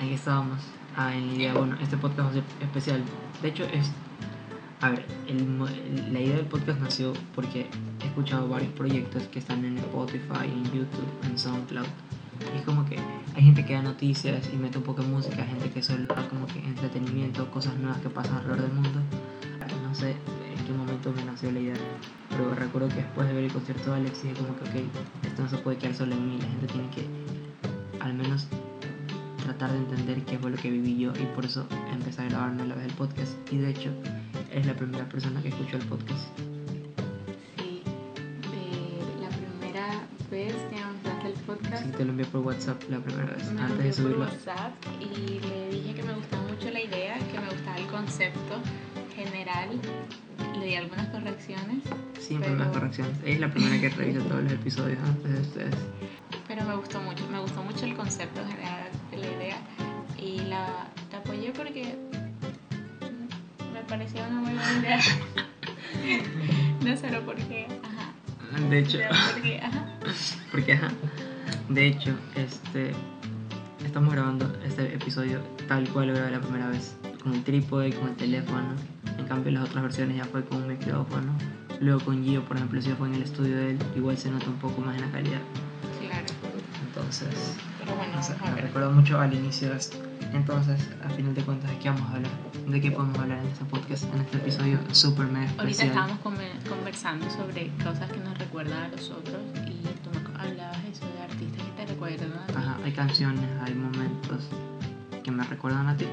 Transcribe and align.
ahí 0.00 0.14
estábamos. 0.14 0.58
Ah, 0.96 1.14
en 1.14 1.28
la 1.28 1.34
idea, 1.34 1.54
bueno, 1.54 1.76
este 1.80 1.96
podcast 1.96 2.26
va 2.26 2.30
a 2.30 2.34
ser 2.34 2.42
especial. 2.60 3.02
De 3.42 3.48
hecho, 3.48 3.64
es. 3.64 3.90
A 4.80 4.90
ver, 4.90 5.04
el 5.26 5.40
el- 5.40 6.12
la 6.12 6.20
idea 6.20 6.36
del 6.36 6.46
podcast 6.46 6.80
nació 6.80 7.12
porque 7.34 7.68
he 8.02 8.06
escuchado 8.06 8.48
varios 8.48 8.72
proyectos 8.72 9.24
que 9.24 9.38
están 9.38 9.64
en 9.64 9.76
Spotify, 9.78 10.46
en 10.46 10.64
YouTube, 10.64 11.10
en 11.24 11.38
SoundCloud. 11.38 11.86
Y 12.54 12.58
es 12.58 12.62
como 12.64 12.86
que 12.86 12.98
hay 13.36 13.42
gente 13.42 13.64
que 13.66 13.74
da 13.74 13.82
noticias 13.82 14.48
y 14.52 14.56
mete 14.56 14.78
un 14.78 14.84
poco 14.84 15.02
de 15.02 15.08
música, 15.08 15.44
gente 15.44 15.70
que 15.70 15.82
solo 15.82 16.06
da 16.06 16.26
como 16.28 16.46
que 16.46 16.58
entretenimiento, 16.60 17.50
cosas 17.50 17.76
nuevas 17.76 17.98
que 18.00 18.08
pasan 18.08 18.38
alrededor 18.38 18.62
del 18.62 18.72
mundo. 18.72 19.00
No 19.86 19.94
sé 19.94 20.12
en 20.12 20.64
qué 20.66 20.72
momento 20.72 21.12
me 21.12 21.24
nació 21.24 21.50
la 21.50 21.60
idea, 21.60 21.74
pero 22.30 22.54
recuerdo 22.54 22.88
que 22.88 22.94
después 22.96 23.26
de 23.28 23.34
ver 23.34 23.44
el 23.44 23.52
concierto 23.52 23.90
de 23.90 23.96
Alex 23.96 24.22
dije 24.22 24.34
como 24.36 24.56
que, 24.56 24.62
ok, 24.64 24.86
esto 25.26 25.42
no 25.42 25.48
se 25.48 25.58
puede 25.58 25.76
quedar 25.78 25.94
solo 25.94 26.14
en 26.14 26.26
mí, 26.28 26.38
la 26.38 26.46
gente 26.46 26.66
tiene 26.68 26.88
que 26.90 27.06
al 28.00 28.14
menos 28.14 28.46
tratar 29.50 29.72
de 29.72 29.78
entender 29.78 30.22
qué 30.24 30.38
fue 30.38 30.50
lo 30.50 30.56
que 30.56 30.70
viví 30.70 30.96
yo 30.98 31.12
y 31.20 31.24
por 31.34 31.44
eso 31.44 31.66
empecé 31.92 32.22
a 32.22 32.24
grabarme 32.26 32.66
la 32.66 32.74
vez 32.76 32.86
el 32.86 32.92
podcast 32.94 33.32
y 33.52 33.58
de 33.58 33.70
hecho 33.70 33.90
es 34.52 34.64
la 34.66 34.74
primera 34.74 35.08
persona 35.08 35.42
que 35.42 35.48
escuchó 35.48 35.76
el 35.76 35.84
podcast. 35.86 36.20
Sí, 37.56 37.82
eh, 38.54 39.00
la 39.20 39.28
primera 39.28 39.86
vez 40.30 40.54
que 40.54 40.76
lanzaste 40.80 41.26
el 41.26 41.32
podcast 41.44 41.84
Sí, 41.84 41.90
te 41.96 42.04
lo 42.04 42.10
envié 42.12 42.26
por 42.26 42.40
WhatsApp 42.42 42.82
la 42.90 42.98
primera 43.00 43.32
vez, 43.34 43.50
me 43.52 43.60
antes 43.60 43.96
de 43.96 44.02
envió 44.02 44.18
por 44.18 44.28
subirlo. 44.28 44.50
WhatsApp 44.54 44.72
y 45.00 45.40
le 45.40 45.68
dije 45.70 45.94
que 45.94 46.02
me 46.04 46.12
gustaba 46.14 46.42
mucho 46.46 46.70
la 46.70 46.80
idea, 46.80 47.14
que 47.18 47.40
me 47.40 47.46
gustaba 47.50 47.76
el 47.76 47.86
concepto 47.86 48.54
general. 49.16 49.68
Le 50.58 50.66
di 50.66 50.74
algunas 50.76 51.06
correcciones, 51.08 51.78
Siempre 52.18 52.50
pero- 52.50 52.64
más 52.64 52.68
correcciones. 52.72 53.16
Es 53.24 53.40
la 53.40 53.50
primera 53.50 53.80
que 53.80 53.88
revisa 53.90 54.20
todos 54.20 54.42
los 54.44 54.52
episodios 54.52 54.98
antes 55.04 55.32
de 55.32 55.40
ustedes. 55.40 55.74
pero 56.48 56.64
me 56.64 56.76
gustó 56.76 57.00
mucho. 57.00 57.26
Me 57.30 57.40
gustó 57.40 57.62
mucho 57.62 57.84
el 57.86 57.94
concepto 57.96 58.40
general 58.46 58.69
porque 61.60 61.94
me 63.72 63.80
parecía 63.86 64.26
una 64.26 64.40
muy 64.40 64.54
buena 64.54 64.78
idea. 64.78 64.98
no 66.84 66.96
solo 66.96 67.20
porque, 67.26 67.66
ajá, 67.82 68.60
De 68.70 68.78
hecho, 68.78 68.98
porque, 69.34 69.60
ajá. 69.60 69.86
porque 70.50 70.72
ajá, 70.72 70.88
de 71.68 71.86
hecho, 71.86 72.16
este, 72.34 72.92
estamos 73.84 74.12
grabando 74.14 74.50
este 74.64 74.94
episodio 74.94 75.40
tal 75.68 75.86
cual 75.90 76.08
lo 76.08 76.14
grabé 76.14 76.30
la 76.30 76.40
primera 76.40 76.68
vez, 76.68 76.96
con 77.22 77.34
el 77.34 77.44
trípode, 77.44 77.92
con 77.92 78.08
el 78.08 78.16
teléfono. 78.16 78.74
En 79.18 79.26
cambio, 79.26 79.52
las 79.52 79.68
otras 79.68 79.82
versiones 79.82 80.16
ya 80.16 80.24
fue 80.24 80.42
con 80.44 80.62
un 80.62 80.68
micrófono. 80.68 81.34
Luego 81.80 82.00
con 82.00 82.24
Gio, 82.24 82.42
por 82.44 82.56
ejemplo, 82.56 82.80
si 82.80 82.90
fue 82.92 83.08
en 83.08 83.16
el 83.16 83.22
estudio 83.22 83.56
de 83.56 83.70
él, 83.72 83.78
igual 83.96 84.16
se 84.16 84.30
nota 84.30 84.46
un 84.46 84.58
poco 84.58 84.80
más 84.80 84.96
en 84.96 85.02
la 85.02 85.10
calidad. 85.10 85.40
Claro, 86.00 86.26
Entonces, 86.86 87.56
pero 87.78 87.96
bueno, 87.96 88.18
me 88.54 88.60
recuerda 88.62 88.88
mucho 88.88 89.20
al 89.20 89.34
inicio 89.34 89.70
de 89.70 89.76
esto. 89.76 90.09
Entonces, 90.32 90.88
a 91.04 91.08
final 91.10 91.34
de 91.34 91.42
cuentas, 91.42 91.70
¿de 91.70 91.78
qué 91.78 91.88
vamos 91.90 92.08
a 92.10 92.16
hablar? 92.16 92.30
¿De 92.66 92.80
qué 92.80 92.90
podemos 92.90 93.18
hablar 93.18 93.38
en 93.40 93.46
este 93.48 93.64
podcast, 93.64 94.04
en 94.14 94.20
este 94.20 94.36
episodio 94.38 94.78
súper 94.92 95.26
mega 95.26 95.50
Ahorita 95.58 95.84
estábamos 95.84 96.18
conversando 96.68 97.28
sobre 97.30 97.68
cosas 97.82 98.10
que 98.12 98.18
nos 98.20 98.38
recuerdan 98.38 98.82
a 98.84 98.88
los 98.88 99.10
otros 99.10 99.40
y 99.66 99.82
tú 100.04 100.10
me 100.12 100.38
hablabas 100.40 100.78
eso 100.84 101.04
de 101.06 101.22
artistas 101.22 101.62
que 101.64 101.70
te 101.72 101.92
recuerdan 101.92 102.32
a 102.32 102.46
ti, 102.46 102.52
Ajá, 102.56 102.78
hay 102.84 102.92
canciones, 102.92 103.44
hay 103.62 103.74
momentos 103.74 104.48
que 105.24 105.30
me 105.30 105.42
recuerdan 105.44 105.88
a 105.88 105.96
ti. 105.96 106.06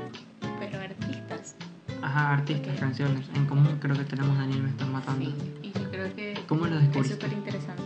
pero 0.59 0.79
artistas. 0.81 1.55
Ajá, 2.01 2.33
artistas, 2.33 2.73
Ok. 2.73 2.79
canciones. 2.79 3.25
En 3.35 3.45
común 3.45 3.77
creo 3.79 3.95
que 3.95 4.03
tenemos 4.03 4.37
Daniel 4.37 4.63
Me 4.63 4.69
Estás 4.69 4.87
Matando. 4.87 5.25
Sí, 5.25 5.35
y 5.63 5.71
yo 5.71 5.89
creo 5.91 6.15
que 6.15 6.39
¿Cómo 6.47 6.65
lo 6.67 6.75
es 6.77 6.81
descubriste? 6.83 7.15
súper 7.15 7.33
interesante. 7.37 7.83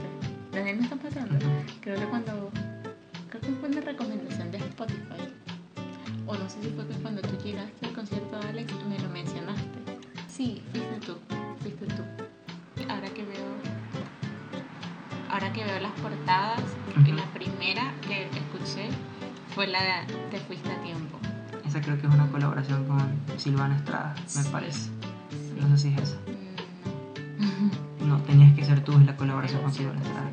Daniel 0.51 0.77
me 0.77 0.83
está 0.83 0.95
pasando. 0.97 1.35
Ujú. 1.35 1.47
Creo 1.81 1.97
que 1.99 2.05
cuando. 2.05 2.51
Creo 3.29 3.41
que 3.41 3.47
fue 3.59 3.69
una 3.69 3.81
recomendación 3.81 4.51
de 4.51 4.57
Spotify. 4.57 5.33
Sé 6.51 6.61
si 6.61 6.69
fue 6.75 6.87
que 6.87 6.95
cuando 6.95 7.21
tú 7.21 7.37
llegaste 7.43 7.85
al 7.85 7.93
concierto 7.93 8.39
de 8.39 8.49
Alex 8.49 8.73
me 8.89 8.99
lo 8.99 9.09
mencionaste. 9.09 9.61
Sí, 10.27 10.61
fuiste 10.71 10.99
tú. 11.05 11.15
Fuiste 11.61 11.85
tú. 11.85 12.03
Ahora 12.89 13.07
que 13.09 13.23
veo. 13.23 13.47
Ahora 15.29 15.53
que 15.53 15.63
veo 15.63 15.79
las 15.79 15.93
portadas, 15.93 16.59
la 17.07 17.25
primera 17.33 17.93
que 18.01 18.23
escuché 18.25 18.89
fue 19.55 19.67
la 19.67 19.81
de 19.81 20.13
Te 20.29 20.39
fuiste 20.39 20.69
a 20.71 20.81
tiempo. 20.81 21.17
Esa 21.65 21.79
creo 21.81 21.99
que 22.01 22.07
es 22.07 22.13
una 22.13 22.27
colaboración 22.29 22.85
con 22.85 23.17
Silvana 23.39 23.77
Estrada, 23.77 24.13
me 24.17 24.43
Sí. 24.43 24.49
parece. 24.51 24.79
Sí. 24.81 24.91
No 25.61 25.77
sé 25.77 25.77
si 25.77 25.93
es 25.95 26.01
esa. 26.01 26.17
Mm, 27.39 27.69
no. 28.07 28.17
No, 28.17 28.23
tenías 28.23 28.53
que 28.55 28.65
ser 28.65 28.83
tú 28.83 28.91
en 28.93 29.05
la 29.05 29.15
colaboración 29.15 29.61
con 29.61 29.71
Silvana 29.71 30.01
Estrada. 30.01 30.31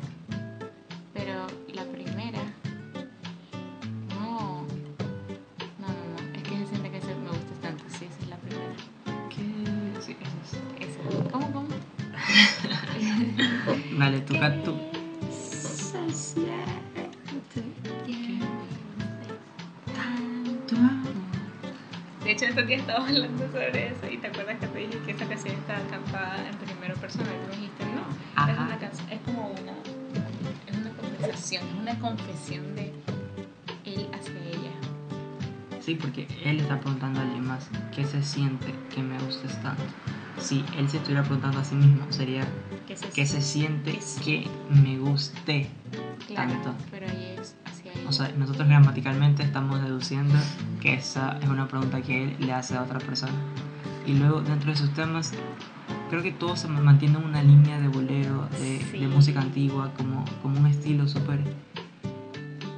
Estábamos 22.89 23.09
hablando 23.09 23.47
sobre 23.51 23.87
eso 23.87 24.07
y 24.11 24.17
te 24.17 24.27
acuerdas 24.27 24.57
que 24.59 24.67
te 24.67 24.79
dije 24.79 24.99
que 25.05 25.11
esa 25.11 25.25
canción 25.27 25.55
estaba 25.55 25.79
cantada 25.89 26.49
en 26.49 26.55
primera 26.57 26.95
persona 26.95 27.25
y 27.25 27.45
tú 27.45 27.55
dijiste 27.55 27.85
no. 27.85 28.01
Es 28.01 28.49
Ajá. 28.49 28.63
una 28.65 28.77
canción, 28.79 29.09
es 29.11 29.19
como 29.21 29.47
una, 29.51 29.73
es 30.67 30.77
una 30.77 30.91
conversación, 30.91 31.63
es 31.67 31.75
una 31.81 31.99
confesión 31.99 32.75
de 32.75 32.93
él 33.85 34.07
hacia 34.13 34.33
ella. 34.43 34.71
Sí, 35.81 35.95
porque 35.95 36.27
él 36.43 36.59
está 36.61 36.79
preguntando 36.79 37.19
a 37.19 37.23
alguien 37.23 37.45
más 37.47 37.69
qué 37.95 38.05
se 38.05 38.23
siente 38.23 38.73
que 38.93 39.03
me 39.03 39.17
gustes 39.19 39.61
tanto. 39.61 39.83
Si 40.39 40.63
él 40.77 40.89
se 40.89 40.97
estuviera 40.97 41.21
preguntando 41.21 41.59
a 41.59 41.63
sí 41.65 41.75
mismo, 41.75 42.05
sería 42.11 42.43
Que 42.87 42.95
se, 42.97 43.09
qué 43.09 43.25
se 43.27 43.41
siente 43.41 43.99
Que 44.23 44.43
que 44.43 44.49
me 44.69 44.97
guste 44.97 45.67
claro, 46.27 46.51
tanto. 46.53 46.75
pero 46.89 47.05
ella 47.05 47.41
es 47.41 47.55
hacia 47.65 47.91
ella. 47.91 48.07
O 48.07 48.11
sea, 48.11 48.29
nosotros 48.37 48.67
gramaticalmente 48.67 49.43
estamos 49.43 49.81
deduciendo 49.81 50.35
que 50.81 50.93
esa 50.93 51.37
es 51.41 51.49
una 51.49 51.67
pregunta 51.67 52.01
que 52.01 52.23
él 52.25 52.35
le 52.39 52.53
hace 52.53 52.75
a 52.75 52.83
otra 52.83 52.99
persona. 52.99 53.33
Y 54.05 54.13
luego, 54.13 54.41
dentro 54.41 54.71
de 54.71 54.77
sus 54.77 54.91
temas, 54.93 55.33
creo 56.09 56.23
que 56.23 56.31
todo 56.31 56.55
se 56.55 56.67
mantiene 56.67 57.17
en 57.19 57.25
una 57.25 57.43
línea 57.43 57.79
de 57.79 57.87
bolero, 57.87 58.47
de, 58.59 58.79
Sí. 58.91 58.99
de 58.99 59.07
música 59.07 59.41
antigua, 59.41 59.91
como, 59.97 60.25
como 60.41 60.59
un 60.59 60.67
estilo 60.67 61.07
súper. 61.07 61.39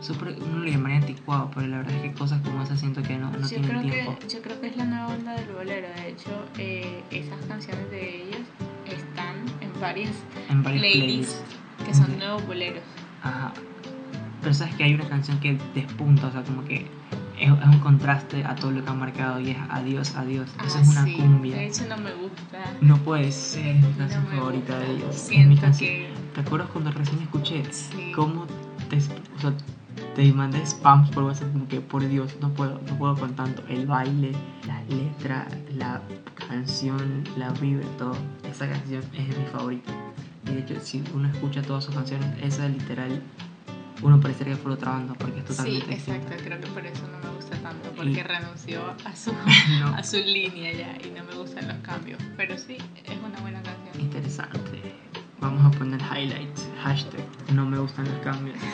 súper. 0.02 0.36
uno 0.42 0.64
le 0.64 0.72
llamaría 0.72 0.98
anticuado, 0.98 1.52
pero 1.54 1.68
la 1.68 1.78
verdad 1.78 1.94
es 1.96 2.02
que 2.02 2.14
cosas 2.14 2.42
como 2.42 2.62
esas 2.64 2.80
siento 2.80 3.04
que 3.04 3.18
no, 3.18 3.30
no 3.32 3.40
yo, 3.42 3.48
tienen 3.48 3.70
creo 3.70 3.82
tiempo. 3.82 4.18
que, 4.20 4.28
yo 4.28 4.42
creo 4.42 4.60
que 4.60 4.68
es 4.68 4.76
la 4.78 4.86
nueva 4.86 5.08
onda 5.08 5.34
del 5.34 5.48
bolero. 5.54 5.88
De 5.96 6.10
hecho, 6.10 6.46
eh, 6.58 7.04
esas 7.12 7.46
canciones 7.46 7.90
de 7.92 8.24
ellos 8.24 8.42
están 8.88 9.36
en 9.62 9.80
varias 9.80 10.12
En 10.50 10.64
varias 10.64 10.82
playlists 10.82 11.36
playlists. 11.36 11.86
que 11.86 11.94
son 11.94 12.18
nuevos 12.18 12.46
boleros. 12.48 12.84
Ajá. 13.24 13.54
Pero 14.42 14.54
sabes 14.56 14.74
que 14.76 14.84
hay 14.86 14.96
una 14.96 15.08
canción 15.08 15.40
que 15.40 15.56
despunta, 15.76 16.28
o 16.28 16.32
sea, 16.32 16.42
como 16.44 16.66
que 16.66 16.88
es, 17.42 17.52
es 17.52 17.66
un 17.68 17.80
contraste 17.80 18.44
a 18.46 18.56
todo 18.56 18.72
lo 18.72 18.84
que 18.84 18.90
han 18.90 19.00
marcado 19.00 19.40
y 19.40 19.50
es 19.52 19.58
adiós, 19.70 20.16
adiós. 20.16 20.50
Esa 20.66 20.80
Ah, 20.80 20.82
es 20.82 20.88
una 20.90 21.04
sí. 21.06 21.14
cumbia. 21.16 21.56
De 21.58 21.66
hecho, 21.68 21.86
no 21.90 21.98
me 21.98 22.14
gusta. 22.14 22.60
No 22.82 22.98
puede 22.98 23.32
ser, 23.32 23.68
es 23.78 23.86
mi 23.86 23.94
canción 23.94 24.24
No 24.26 24.30
favorita 24.38 24.74
gusta. 24.76 24.80
de 24.80 24.96
ellos. 24.96 25.16
Es 25.16 25.30
mi 25.30 25.36
Siento 25.36 25.62
canción. 25.62 25.90
que. 25.90 26.14
¿Te 26.36 26.42
acuerdas 26.42 26.70
cuando 26.72 26.92
recién 26.92 27.22
escuché 27.22 27.64
Sí. 27.74 28.12
cómo 28.16 28.46
te, 28.90 28.98
o 28.98 29.40
sea, 29.40 29.54
te 30.16 30.34
mandé 30.34 30.66
spams 30.66 31.10
por 31.10 31.24
WhatsApp? 31.26 31.52
Como 31.52 31.68
que, 31.68 31.82
por 31.82 32.08
Dios, 32.08 32.36
no 32.42 32.50
puedo, 32.54 32.80
no 32.88 32.98
puedo 32.98 33.16
con 33.16 33.36
tanto. 33.36 33.64
El 33.68 33.86
baile, 33.88 34.32
la 34.68 34.82
letra, 34.96 35.48
la 35.76 36.02
canción, 36.48 37.24
la 37.38 37.50
vibra, 37.52 37.86
todo. 37.98 38.16
Esa 38.50 38.70
canción 38.70 39.04
es 39.14 39.28
mi 39.38 39.46
favorita. 39.52 39.92
Y 40.48 40.52
de 40.54 40.60
hecho, 40.62 40.76
si 40.82 41.04
uno 41.14 41.28
escucha 41.30 41.62
todas 41.62 41.84
sus 41.84 41.94
canciones, 41.96 42.28
esa 42.42 42.68
literal, 42.68 43.22
uno 44.02 44.20
parecería 44.20 44.56
que 44.56 44.62
fue 44.62 44.72
otra 44.74 44.92
banda 44.92 45.14
porque 45.16 45.40
es 45.40 45.46
Sí, 45.46 45.56
totalmente 45.56 45.94
exacto. 45.94 46.14
distinta. 46.30 46.44
Creo 46.44 46.62
que 46.62 46.68
por 46.68 46.86
eso 46.86 47.04
no 47.08 47.30
me 47.30 47.36
gusta 47.36 47.58
tanto. 47.58 47.92
Porque 47.96 48.12
Y- 48.12 48.24
renunció 48.24 48.82
a 49.06 49.16
su, 49.16 49.32
No, 49.80 49.88
a 49.96 50.04
su 50.04 50.18
línea 50.18 50.72
ya 50.74 50.98
y 51.08 51.12
no 51.12 51.24
me 51.24 51.36
gustan 51.36 51.68
los 51.68 51.78
cambios. 51.78 52.20
Pero 52.38 52.58
sí, 52.58 52.78
es 53.06 53.18
una 53.24 53.40
buena 53.42 53.62
canción. 53.62 54.00
interesante. 54.00 54.96
Vamos 55.40 55.66
a 55.66 55.78
poner 55.78 56.00
highlights, 56.02 56.68
hashtag, 56.84 57.22
no 57.54 57.66
me 57.66 57.78
gustan 57.80 58.06
los 58.06 58.18
cambios. 58.24 58.58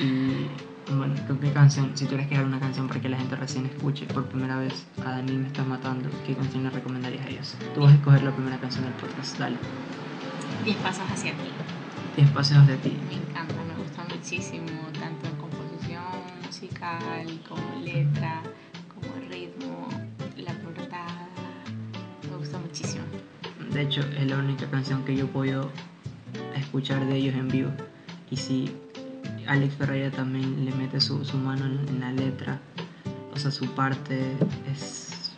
Y 0.00 0.94
bueno, 0.94 1.14
¿con 1.28 1.38
qué 1.38 1.52
canción? 1.52 1.92
Si 1.94 2.06
tuvieras 2.06 2.26
que 2.26 2.34
dar 2.36 2.44
una 2.44 2.58
canción 2.58 2.88
para 2.88 3.00
que 3.00 3.08
la 3.08 3.16
gente 3.16 3.36
recién 3.36 3.66
escuche 3.66 4.04
por 4.06 4.24
primera 4.26 4.56
vez 4.58 4.84
a 5.04 5.10
Daniel 5.10 5.38
Me 5.38 5.46
Estás 5.46 5.66
Matando, 5.66 6.08
¿qué 6.26 6.34
canción 6.34 6.64
le 6.64 6.70
recomendarías 6.70 7.24
a 7.24 7.28
ellos? 7.28 7.54
Tú 7.74 7.82
vas 7.82 7.92
a 7.92 7.94
escoger 7.94 8.22
la 8.24 8.32
primera 8.34 8.58
canción 8.58 8.84
del 8.84 8.94
podcast, 8.94 9.38
dale. 9.38 9.56
Diez 10.64 10.76
pasos 10.78 11.04
hacia 11.10 11.32
ti. 11.32 11.48
Diez 12.16 12.30
paseos 12.30 12.66
de 12.66 12.76
ti. 12.78 12.96
Me 13.08 13.14
encanta, 13.14 13.54
muchísimo, 14.22 14.68
tanto 15.00 15.26
en 15.26 15.34
composición 15.34 16.04
musical, 16.46 17.26
como 17.48 17.84
letra, 17.84 18.40
como 18.94 19.28
ritmo, 19.28 19.88
la 20.36 20.52
portada. 20.60 21.28
Me 22.30 22.36
gusta 22.36 22.56
muchísimo. 22.58 23.02
De 23.72 23.82
hecho, 23.82 24.00
es 24.16 24.28
la 24.28 24.38
única 24.38 24.70
canción 24.70 25.04
que 25.04 25.16
yo 25.16 25.26
podido 25.26 25.72
escuchar 26.54 27.04
de 27.06 27.16
ellos 27.16 27.34
en 27.34 27.48
vivo. 27.48 27.72
Y 28.30 28.36
si 28.36 28.72
Alex 29.48 29.74
Ferreira 29.74 30.12
también 30.12 30.66
le 30.66 30.72
mete 30.72 31.00
su, 31.00 31.18
mano 31.38 31.66
en, 31.66 31.88
en 31.88 32.00
la 32.00 32.12
letra 32.12 32.60
o 33.34 33.36
sea, 33.36 33.50
su 33.50 33.66
parte 33.74 34.36
es, 34.70 35.32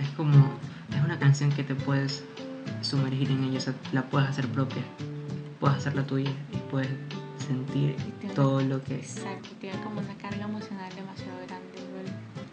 es 0.00 0.08
como, 0.16 0.52
es 0.94 1.04
una 1.04 1.18
canción 1.18 1.50
que 1.50 1.64
te 1.64 1.74
puedes 1.74 2.22
sumergir 2.80 3.28
en 3.32 3.42
ella, 3.42 3.58
o 3.58 3.60
sea, 3.60 3.74
la 3.92 4.02
puedes 4.08 4.28
hacer 4.28 4.46
propia, 4.46 4.82
puedes 5.58 5.78
hacerla 5.78 6.06
tuya 6.06 6.30
y 6.52 6.70
puedes 6.70 6.90
sentir 7.50 7.96
todo 8.34 8.60
lo 8.60 8.82
que... 8.82 8.96
Exacto, 8.96 9.48
tiene 9.60 9.80
como 9.82 10.00
una 10.00 10.14
carga 10.14 10.44
emocional 10.44 10.88
demasiado 10.94 11.36
grande. 11.46 11.78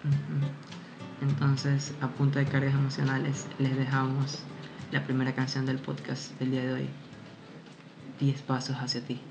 Ujú. 0.03 1.29
Entonces, 1.29 1.93
a 2.01 2.07
punto 2.07 2.39
de 2.39 2.45
cargas 2.45 2.73
emocionales, 2.73 3.47
les 3.59 3.77
dejamos 3.77 4.39
la 4.91 5.03
primera 5.03 5.33
canción 5.33 5.65
del 5.65 5.77
podcast 5.77 6.37
del 6.39 6.51
día 6.51 6.63
de 6.63 6.73
hoy, 6.73 6.89
10 8.19 8.41
pasos 8.41 8.75
hacia 8.77 9.01
ti. 9.01 9.21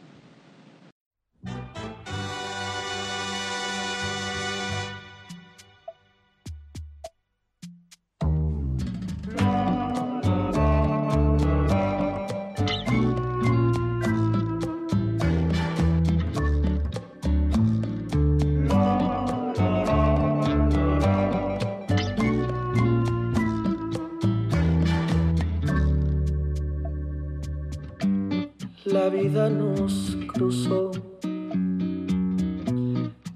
La 28.97 29.11
vida 29.11 29.51
nos 29.51 30.17
cruzó 30.33 30.91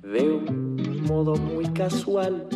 de 0.02 0.22
un 0.32 1.04
modo 1.06 1.36
muy 1.36 1.66
casual. 1.66 2.48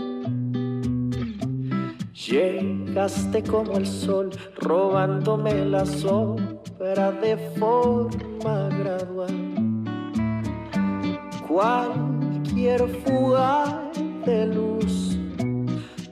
Llegaste 2.14 3.42
como 3.42 3.72
el 3.76 3.86
sol, 3.86 4.30
robándome 4.56 5.66
la 5.66 5.84
sombra 5.84 7.12
de 7.12 7.36
forma 7.58 8.70
gradual. 8.70 9.36
Cualquier 11.46 12.88
fuga 13.04 13.90
de 14.24 14.46
luz, 14.46 15.18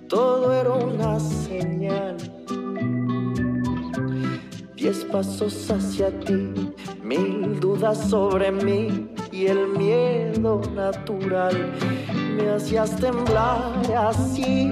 todo 0.08 0.52
era 0.52 0.72
una 0.72 1.18
señal. 1.18 2.18
Diez 4.76 5.04
pasos 5.04 5.70
hacia 5.70 6.10
ti, 6.20 6.71
mil 7.18 7.60
dudas 7.60 7.98
sobre 8.08 8.50
mí 8.50 9.08
y 9.30 9.46
el 9.46 9.68
miedo 9.68 10.60
natural. 10.74 11.72
Me 12.36 12.50
hacías 12.50 12.96
temblar 12.96 13.72
así 14.08 14.70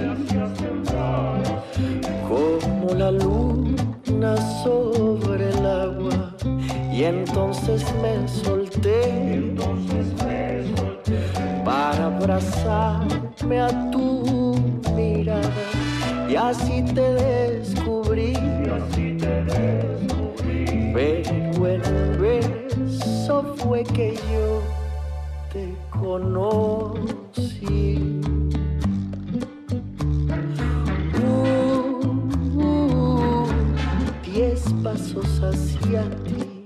como 2.29 2.95
la 2.95 3.11
luna 3.11 4.37
sobre 4.63 5.51
el 5.51 5.67
agua. 5.67 6.35
Y 6.93 7.05
entonces 7.05 7.85
me 8.03 8.29
solté 8.29 9.53
para 11.65 12.07
abrazarme 12.07 13.61
a 13.61 13.91
tu 13.91 14.55
mirada. 14.95 15.51
Y 16.29 16.37
así 16.37 16.83
te 16.95 17.15
descubrí 17.15 18.35
pero 20.93 21.31
un 21.31 22.19
beso 22.21 23.55
fue 23.57 23.83
que 23.85 24.15
yo 24.15 24.63
te 25.53 25.75
conocí. 25.91 27.01
Uh, 31.23 32.01
uh, 32.59 33.47
diez 34.25 34.65
pasos 34.83 35.41
hacia 35.43 36.03
ti. 36.25 36.65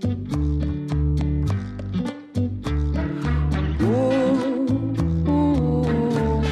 Uh, 3.80 4.66
uh, 5.30 6.42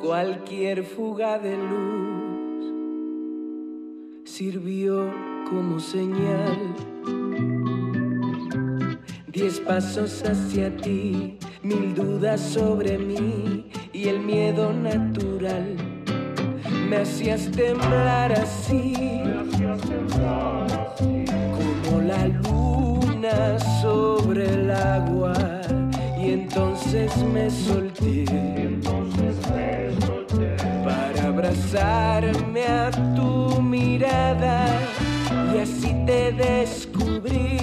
Cualquier 0.00 0.84
fuga 0.84 1.38
de 1.38 1.56
luz 1.56 2.13
sirvió 4.36 5.12
como 5.48 5.78
señal. 5.78 6.58
Diez 9.28 9.60
pasos 9.60 10.24
hacia 10.24 10.76
ti, 10.76 11.38
mil 11.62 11.94
dudas 11.94 12.40
sobre 12.40 12.98
mí 12.98 13.70
y 13.92 14.08
el 14.08 14.18
miedo 14.18 14.72
natural. 14.72 15.76
Me 16.88 16.96
hacías 16.96 17.48
temblar 17.52 18.32
así, 18.32 19.22
como 21.86 22.00
la 22.00 22.26
luna 22.26 23.56
sobre 23.80 24.52
el 24.52 24.68
agua. 24.72 25.32
Y 26.20 26.30
entonces 26.32 27.16
me 27.32 27.48
solté 27.48 28.24
descubrí. 36.32 37.58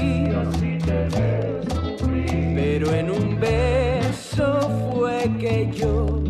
Pero 2.55 2.93
en 2.93 3.11
un 3.11 3.39
beso 3.39 4.69
fue 4.93 5.29
que 5.39 5.69
yo 5.73 6.23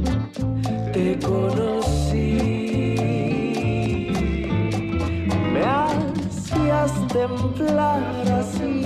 te 0.94 1.18
conocí. 1.20 2.48
Me 5.54 5.64
hacías 5.64 6.92
temblar 7.08 8.02
así 8.40 8.84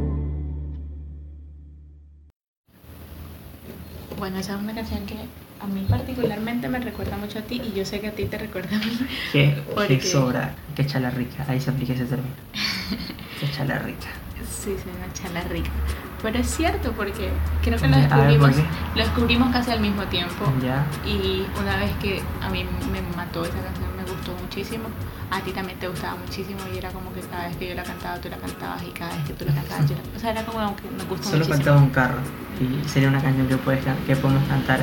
Bueno, 4.19 4.39
esa 4.39 4.55
es 4.55 4.61
una 4.61 4.75
canción 4.75 5.05
que 5.07 5.17
a 5.61 5.67
mí 5.67 5.87
particularmente 5.89 6.69
me 6.69 6.79
recuerda 6.79 7.17
mucho 7.17 7.39
a 7.39 7.43
ti 7.43 7.61
y 7.65 7.73
yo 7.73 7.85
sé 7.85 8.01
que 8.01 8.09
a 8.09 8.13
ti 8.13 8.25
te 8.27 8.39
recuerda 8.39 8.77
a 8.77 8.79
mí. 8.79 8.99
Que, 9.33 9.63
¿Por 9.75 9.87
que 9.87 9.99
qué? 9.99 10.07
sobra, 10.07 10.55
que 10.75 10.87
chala 10.87 11.11
rica, 11.11 11.45
ahí 11.49 11.61
se 11.61 11.71
aplica 11.71 11.93
ese 11.95 12.05
término. 12.07 12.35
Que 13.41 13.51
chala 13.51 13.79
rica. 13.81 14.09
Sí, 14.49 14.77
se 14.79 14.89
una 14.89 15.13
charla 15.13 15.41
rica. 15.43 15.71
Pero 16.25 16.39
es 16.39 16.49
cierto 16.57 16.91
porque 16.93 17.29
creo 17.63 17.79
que 17.79 17.87
lo 17.87 17.97
Ya, 17.99 18.05
a 18.15 18.17
ver, 18.27 18.39
¿por 18.39 18.49
descubrimos, 18.49 18.57
lo 18.97 19.03
descubrimos 19.05 19.53
casi 19.53 19.71
al 19.73 19.81
mismo 19.81 20.03
tiempo. 20.05 20.45
Ya, 20.63 20.85
Y 21.07 21.45
una 21.61 21.77
vez 21.77 21.93
que 22.03 22.21
a 22.43 22.49
mí 22.49 22.65
me 22.91 23.03
mató 23.17 23.45
esa 23.45 23.61
canción, 23.61 23.95
me 23.97 24.03
gustó 24.11 24.33
muchísimo. 24.43 24.85
A 25.31 25.41
ti 25.41 25.53
también 25.53 25.79
te 25.79 25.87
gustaba 25.89 26.17
muchísimo 26.17 26.61
y 26.75 26.79
era 26.79 26.89
como 26.91 27.13
que 27.13 27.21
cada 27.21 27.47
vez 27.49 27.57
que 27.59 27.69
yo 27.69 27.75
la 27.75 27.83
cantaba, 27.83 28.17
tú 28.21 28.29
la 28.31 28.39
cantabas 28.39 28.83
y 28.85 28.91
cada 28.93 29.15
vez 29.15 29.25
que 29.27 29.33
tú 29.35 29.45
la 29.45 29.53
cantabas, 29.55 29.89
yo 29.91 29.97
la... 29.97 30.17
O 30.17 30.21
sea, 30.21 30.31
era 30.31 30.45
como 30.45 30.59
que 30.77 30.83
nos 30.97 31.07
gustó 31.09 31.25
solo 31.25 31.39
muchísimo. 31.45 31.57
faltaba 31.57 31.77
un 31.79 31.91
carro 31.91 32.19
y 32.59 32.89
sería 32.89 33.09
una 33.09 33.21
canción 33.21 33.47
que, 33.47 33.57
puedes, 33.59 33.85
can- 33.85 33.97
que 34.07 34.17
podemos 34.17 34.49
cantar 34.49 34.81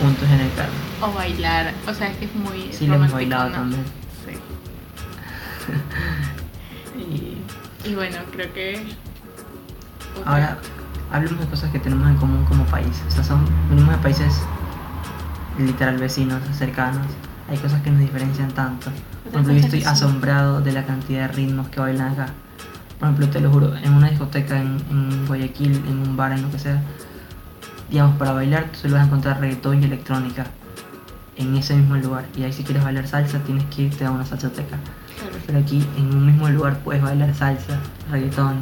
juntos 0.00 0.28
en 0.30 0.40
el 0.40 0.52
carro. 0.54 0.72
O 1.02 1.12
bailar, 1.12 1.72
o 1.88 1.92
sea, 1.94 2.08
es 2.08 2.16
que 2.18 2.26
es 2.26 2.34
muy 2.36 2.68
Sí, 2.72 2.86
lo 2.86 2.94
hemos 2.94 3.10
bailado 3.10 3.48
¿no? 3.50 3.54
también. 3.56 3.82
Sí. 4.24 4.38
Y 6.98 7.88
Y 7.90 7.94
bueno, 7.94 8.18
creo 8.32 8.52
que... 8.52 8.84
ahora 10.24 10.58
hablemos 11.10 11.40
de 11.40 11.46
cosas 11.46 11.70
que 11.70 11.78
tenemos 11.78 12.08
en 12.08 12.16
común 12.16 12.44
como 12.44 12.64
país. 12.64 13.02
O 13.06 13.10
sea, 13.10 13.24
son, 13.24 13.44
venimos 13.70 13.96
de 13.96 14.02
países 14.02 14.42
literal 15.58 15.98
vecinos, 15.98 16.40
cercanos. 16.52 17.06
Hay 17.48 17.56
cosas 17.58 17.80
que 17.82 17.90
nos 17.90 18.00
diferencian 18.00 18.50
tanto. 18.52 18.90
Por 19.24 19.32
ejemplo, 19.32 19.54
yo 19.54 19.60
estoy 19.60 19.84
asombrado 19.84 20.60
de 20.60 20.72
la 20.72 20.84
cantidad 20.84 21.28
de 21.28 21.28
ritmos 21.28 21.68
que 21.68 21.80
bailan 21.80 22.12
acá. 22.12 22.28
Por 22.98 23.08
ejemplo, 23.08 23.28
te 23.28 23.40
lo 23.40 23.50
juro, 23.50 23.76
en 23.76 23.92
una 23.94 24.10
discoteca 24.10 24.60
en, 24.60 24.78
en 24.90 25.26
Guayaquil, 25.26 25.76
en 25.88 26.08
un 26.08 26.16
bar, 26.16 26.32
en 26.32 26.42
lo 26.42 26.50
que 26.50 26.58
sea, 26.58 26.82
digamos, 27.90 28.16
para 28.16 28.32
bailar 28.32 28.64
tú 28.72 28.80
solo 28.80 28.94
vas 28.94 29.04
a 29.04 29.06
encontrar 29.06 29.40
reggaetón 29.40 29.82
y 29.82 29.86
electrónica. 29.86 30.46
en 31.36 31.56
ese 31.56 31.74
mismo 31.74 31.96
lugar. 31.96 32.26
Y 32.36 32.42
ahí 32.42 32.52
si 32.52 32.64
quieres 32.64 32.82
bailar 32.84 33.06
salsa 33.06 33.38
tienes 33.40 33.64
que 33.66 33.82
irte 33.82 34.04
a 34.04 34.10
una 34.10 34.26
salsoteca. 34.26 34.76
Claro. 35.18 35.36
Pero 35.46 35.58
aquí 35.58 35.86
en 35.96 36.14
un 36.14 36.26
mismo 36.26 36.48
lugar 36.48 36.80
puedes 36.80 37.00
bailar 37.00 37.34
salsa, 37.34 37.78
reggaetón, 38.10 38.56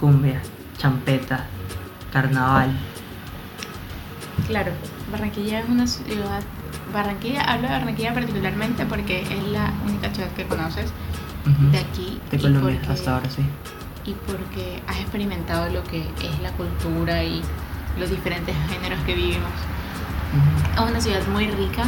cumbia, 0.00 0.40
champeta, 0.84 1.46
carnaval. 2.12 2.70
Claro, 4.46 4.72
Barranquilla 5.10 5.60
es 5.60 5.68
una 5.70 5.86
ciudad. 5.86 6.42
Barranquilla, 6.92 7.40
hablo 7.40 7.68
de 7.68 7.72
Barranquilla 7.72 8.12
particularmente 8.12 8.84
porque 8.84 9.22
es 9.22 9.42
la 9.48 9.72
única 9.86 10.12
ciudad 10.12 10.28
que 10.36 10.44
conoces 10.44 10.92
de 11.72 11.78
aquí. 11.78 12.20
De 12.30 12.38
Colombia 12.38 12.78
porque- 12.80 12.92
hasta 12.92 13.14
ahora 13.14 13.30
sí. 13.30 13.42
Y 14.04 14.12
porque 14.26 14.82
has 14.86 14.98
experimentado 15.00 15.70
lo 15.72 15.82
que 15.84 16.00
es 16.02 16.38
la 16.42 16.50
cultura 16.52 17.24
y 17.24 17.40
los 17.98 18.10
diferentes 18.10 18.54
géneros 18.68 18.98
que 19.06 19.14
vivimos. 19.14 19.52
Es 20.74 20.80
una 20.90 21.00
ciudad 21.00 21.26
muy 21.32 21.46
rica 21.50 21.84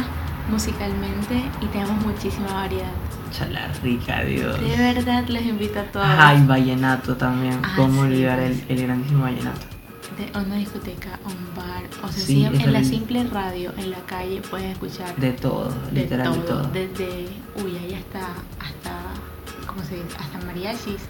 musicalmente 0.49 1.43
y 1.61 1.65
tenemos 1.67 2.03
muchísima 2.03 2.51
variedad. 2.51 2.89
Chala 3.37 3.67
rica, 3.83 4.21
Dios. 4.23 4.59
De 4.59 4.75
verdad 4.77 5.27
les 5.27 5.45
invito 5.45 5.79
a 5.79 5.83
todos. 5.83 6.05
Ay, 6.09 6.43
vallenato 6.45 7.15
también. 7.15 7.59
Ah, 7.63 7.73
¿Cómo 7.75 8.03
sí, 8.03 8.07
olvidar 8.09 8.39
el, 8.39 8.63
el 8.67 8.81
grandísimo 8.83 9.23
vallenato? 9.23 9.59
De 10.17 10.39
una 10.39 10.55
discoteca, 10.55 11.19
un 11.25 11.55
bar, 11.55 11.83
o 12.03 12.07
sea, 12.11 12.23
Sí, 12.25 12.43
en 12.45 12.73
la 12.73 12.83
simple 12.83 13.23
radio, 13.25 13.71
en 13.77 13.91
la 13.91 13.99
calle 14.07 14.41
puedes 14.49 14.71
escuchar 14.71 15.15
De 15.17 15.31
todo, 15.33 15.71
de 15.91 16.01
literal 16.01 16.33
de 16.33 16.39
todo. 16.39 16.63
desde 16.69 17.27
uy, 17.63 17.77
ahí 17.77 17.93
hasta 17.93 18.21
hasta 18.59 18.91
¿cómo 19.67 19.83
se 19.83 19.95
dice? 19.95 20.17
hasta 20.19 20.39
mariachis. 20.43 21.01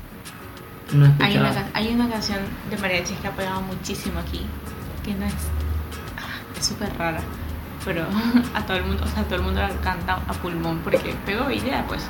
No 0.93 1.05
Hay 1.19 1.37
una, 1.37 1.53
hay 1.73 1.87
una 1.93 2.09
canción 2.09 2.39
de 2.69 2.77
mariachis 2.77 3.17
que 3.19 3.27
ha 3.29 3.31
pegado 3.35 3.61
muchísimo 3.61 4.19
aquí, 4.19 4.41
que 5.05 5.13
no 5.13 5.25
es 5.25 5.33
ah, 6.17 6.41
es 6.59 6.65
súper 6.65 6.89
rara, 6.97 7.21
pero 7.87 8.03
a 8.53 8.65
todo 8.65 8.75
el 8.77 8.83
mundo, 8.83 9.03
o 9.05 9.07
sea, 9.07 9.23
todo 9.23 9.35
el 9.35 9.43
mundo 9.43 9.61
la 9.61 9.69
canta 9.79 10.15
a 10.27 10.33
pulmón 10.33 10.79
porque 10.83 11.15
pegó 11.25 11.49
y 11.49 11.59
ya 11.61 11.85
pues 11.87 12.03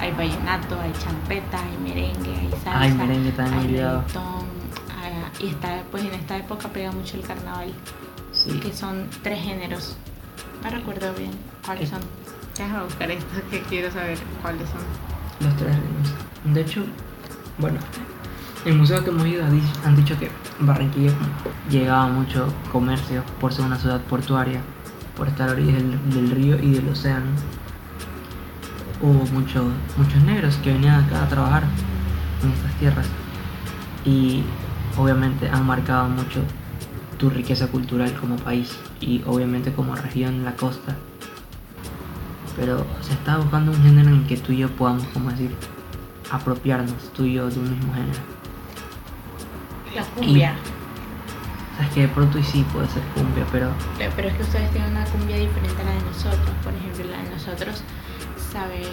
hay 0.00 0.12
vallenato, 0.12 0.80
hay 0.80 0.92
champeta, 1.02 1.58
hay 1.60 1.76
merengue, 1.82 2.30
hay 2.38 2.50
salsa, 2.62 2.80
Ay, 2.80 2.92
merengue 2.94 3.32
también 3.32 3.56
me 3.56 3.62
hay 3.62 3.66
reggaetón, 3.68 4.44
ah, 4.90 5.30
y 5.40 5.48
está 5.48 5.82
pues 5.90 6.04
en 6.04 6.14
esta 6.14 6.36
época 6.36 6.68
pega 6.68 6.92
mucho 6.92 7.16
el 7.16 7.24
carnaval, 7.24 7.72
Sí. 8.30 8.58
que 8.60 8.72
son 8.72 9.08
tres 9.22 9.42
géneros. 9.42 9.96
No 10.62 10.70
recuerdo 10.70 11.12
bien 11.14 11.30
cuáles 11.64 11.88
son. 11.90 12.00
Déjame 12.56 12.84
buscar 12.84 13.10
esto 13.10 13.26
que 13.50 13.60
quiero 13.62 13.90
saber 13.92 14.18
cuáles 14.40 14.68
son. 14.68 14.80
Los 15.40 15.56
tres 15.56 15.74
ritmos. 15.76 16.54
De 16.54 16.60
hecho, 16.60 16.84
bueno, 17.58 17.78
el 18.64 18.74
museo 18.74 19.02
que 19.04 19.10
hemos 19.10 19.26
ido 19.26 19.44
han 19.44 19.96
dicho 19.96 20.18
que 20.18 20.30
Barranquilla 20.60 21.12
llegaba 21.70 22.06
mucho 22.08 22.46
comercio 22.72 23.22
por 23.40 23.52
ser 23.52 23.64
una 23.66 23.76
ciudad 23.76 24.00
portuaria, 24.02 24.60
por 25.16 25.28
estar 25.28 25.48
a 25.48 25.52
orillas 25.52 25.74
del, 25.74 26.10
del 26.14 26.30
río 26.30 26.58
y 26.60 26.70
del 26.72 26.88
océano. 26.88 27.26
Hubo 29.00 29.24
mucho- 29.32 29.70
muchos 29.96 30.22
negros 30.22 30.56
que 30.62 30.72
venían 30.72 31.04
acá 31.04 31.24
a 31.24 31.28
trabajar 31.28 31.64
en 32.42 32.50
estas 32.52 32.72
tierras 32.78 33.06
y 34.04 34.42
obviamente 34.96 35.48
han 35.48 35.66
marcado 35.66 36.08
mucho 36.08 36.40
tu 37.18 37.30
riqueza 37.30 37.66
cultural 37.68 38.12
como 38.20 38.36
país 38.36 38.76
y 39.00 39.22
obviamente 39.26 39.72
como 39.72 39.94
región 39.94 40.44
la 40.44 40.54
costa 40.56 40.96
pero 42.56 42.86
se 43.02 43.12
está 43.14 43.38
buscando 43.38 43.72
un 43.72 43.82
género 43.82 44.10
en 44.10 44.24
que 44.26 44.36
tú 44.36 44.52
y 44.52 44.58
yo 44.58 44.68
podamos, 44.70 45.02
como 45.12 45.28
decir, 45.30 45.50
apropiarnos 46.30 46.94
tú 47.12 47.24
y 47.24 47.32
yo 47.34 47.50
de 47.50 47.58
un 47.58 47.68
mismo 47.70 47.92
género. 47.92 48.18
La 49.96 50.02
cumbia. 50.04 50.54
O 51.74 51.76
sea, 51.76 51.86
es 51.86 51.92
que 51.92 52.00
de 52.02 52.08
pronto 52.08 52.38
y 52.38 52.42
sí 52.44 52.64
puede 52.72 52.88
ser 52.88 53.02
cumbia, 53.14 53.44
pero 53.50 53.70
Pero 53.98 54.12
pero 54.14 54.28
es 54.28 54.34
que 54.34 54.42
ustedes 54.42 54.70
tienen 54.70 54.92
una 54.92 55.04
cumbia 55.06 55.36
diferente 55.36 55.82
a 55.82 55.84
la 55.84 55.90
de 55.92 56.02
nosotros. 56.02 56.50
Por 56.62 56.72
ejemplo, 56.72 57.04
la 57.10 57.22
de 57.22 57.30
nosotros, 57.30 57.82
¿sabes? 58.52 58.86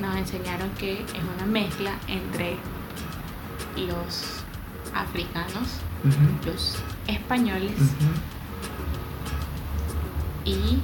Nos 0.00 0.16
enseñaron 0.16 0.70
que 0.78 1.02
es 1.02 1.22
una 1.36 1.46
mezcla 1.46 1.92
entre 2.08 2.56
los 3.76 4.42
africanos, 4.94 5.80
los 6.44 6.78
españoles 7.06 7.72
y 10.44 10.78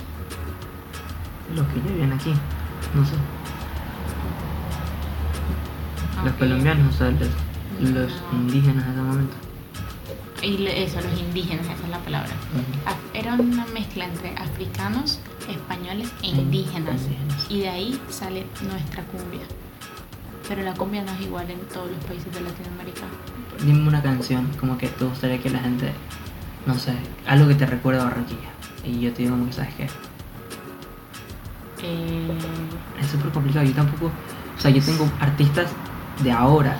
los 1.54 1.66
que 1.66 1.80
ya 1.80 1.92
viven 1.92 2.12
aquí, 2.12 2.33
no 2.95 3.04
sé, 3.04 3.12
los 6.25 6.35
colombianos, 6.35 6.95
o 6.95 6.99
sea, 6.99 7.11
los, 7.11 7.90
los 7.90 8.12
indígenas 8.33 8.85
en 8.85 8.92
ese 8.92 9.00
momento. 9.02 9.46
Y 10.43 10.66
eso, 10.66 11.00
los 11.00 11.19
indígenas, 11.19 11.64
esa 11.66 11.83
es 11.85 11.88
la 11.88 11.99
palabra. 11.99 12.31
Af- 12.87 12.97
Era 13.19 13.35
una 13.35 13.64
mezcla 13.66 14.05
entre 14.05 14.35
africanos, 14.37 15.19
españoles 15.49 16.09
e 16.23 16.28
indígenas. 16.28 17.00
Y 17.49 17.61
de 17.61 17.69
ahí 17.71 18.00
sale 18.11 18.47
nuestra 18.69 19.02
cumbia. 19.05 19.40
Pero 20.49 20.62
la 20.62 20.75
cumbia 20.75 21.02
no 21.02 21.12
es 21.12 21.21
igual 21.23 21.50
en 21.50 21.59
todos 21.73 21.90
los 21.90 22.05
países 22.05 22.33
de 22.33 22.40
Latinoamérica. 22.40 23.02
Dime 23.64 23.88
una 23.88 24.02
canción 24.02 24.47
como 24.61 24.76
que 24.78 24.88
te 24.88 25.05
gustaría 25.05 25.38
que 25.43 25.50
la 25.50 25.59
gente, 25.59 25.90
no 26.66 26.75
sé, 26.78 26.93
algo 27.26 27.49
que 27.49 27.55
te 27.57 27.66
recuerda 27.66 28.02
a 28.02 28.05
Barranquilla. 28.05 28.50
Y 28.85 29.00
yo 29.00 29.12
te 29.12 29.23
digo 29.23 29.33
como 29.35 29.47
que 29.47 29.52
sabes 29.55 29.75
qué. 29.75 29.88
Eh, 31.83 32.38
Es 33.00 33.07
súper 33.09 33.31
complicado. 33.33 33.64
Yo 33.66 33.73
tampoco. 33.73 34.07
O 34.57 34.61
sea, 34.61 34.71
yo 34.71 34.83
tengo 34.83 35.11
artistas 35.21 35.71
de 36.23 36.33
ahora. 36.33 36.76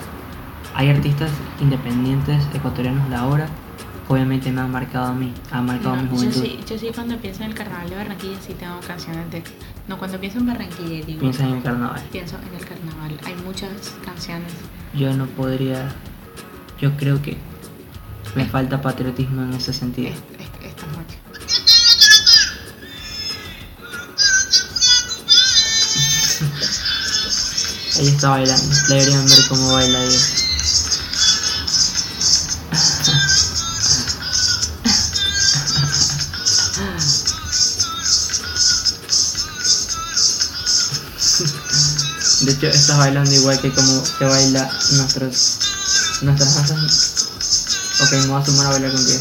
Hay 0.77 0.89
artistas 0.91 1.31
independientes 1.59 2.43
ecuatorianos 2.53 3.09
de 3.09 3.15
ahora. 3.15 3.47
Obviamente 4.07 4.51
me 4.51 4.61
han 4.61 4.71
marcado 4.71 5.07
a 5.07 5.13
mí. 5.13 5.33
Han 5.51 5.65
marcado 5.65 5.95
no, 5.95 6.03
mi 6.03 6.09
yo, 6.09 6.15
juventud. 6.15 6.41
sí, 6.43 6.59
yo 6.69 6.77
sí 6.77 6.91
cuando 6.93 7.17
pienso 7.17 7.43
en 7.43 7.49
el 7.49 7.55
carnaval 7.57 7.89
de 7.89 7.95
Barranquilla 7.95 8.37
sí 8.45 8.53
tengo 8.53 8.79
canciones 8.85 9.29
de... 9.31 9.43
No, 9.87 9.97
cuando 9.97 10.19
pienso 10.19 10.37
en 10.37 10.45
Barranquilla 10.45 11.03
digo... 11.05 11.19
Piensa 11.19 11.43
en 11.45 11.55
el 11.55 11.63
carnaval. 11.63 12.01
Pienso 12.11 12.37
en 12.37 12.55
el 12.57 12.63
carnaval. 12.65 13.19
Hay 13.25 13.35
muchas 13.43 13.71
canciones. 14.05 14.53
Yo 14.93 15.11
no 15.13 15.25
podría. 15.25 15.89
Yo 16.79 16.95
creo 16.95 17.21
que 17.21 17.37
me 18.35 18.45
falta 18.45 18.81
patriotismo 18.81 19.41
en 19.41 19.53
ese 19.53 19.73
sentido. 19.73 20.09
es- 20.09 20.15
es- 20.39 20.47
Esta 20.67 20.85
noche. 20.87 21.17
Ella 27.99 28.11
está 28.11 28.29
bailando. 28.29 28.75
Deberían 28.89 29.25
ver 29.25 29.39
cómo 29.49 29.73
baila 29.73 30.01
Dios. 30.01 30.36
De 42.47 42.53
hecho, 42.53 42.67
estás 42.67 42.97
bailando 42.97 43.29
igual 43.29 43.59
que 43.59 43.69
como 43.73 44.05
se 44.05 44.23
baila 44.23 44.71
nuestros, 44.93 45.59
nuestras 46.21 46.55
danzas. 46.55 47.27
Ok, 47.99 48.11
me 48.13 48.27
voy 48.27 48.41
a 48.41 48.45
sumar 48.45 48.67
a 48.67 48.69
bailar 48.69 48.93
contigo. 48.93 49.19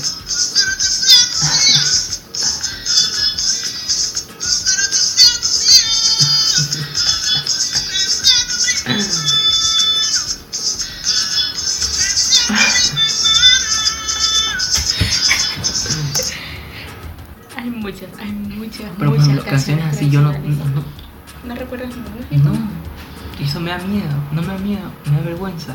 Me 23.66 23.72
da 23.72 23.78
miedo, 23.78 24.14
no 24.30 24.42
me 24.42 24.48
da 24.48 24.58
miedo, 24.58 24.92
me 25.06 25.16
da 25.16 25.22
vergüenza. 25.22 25.74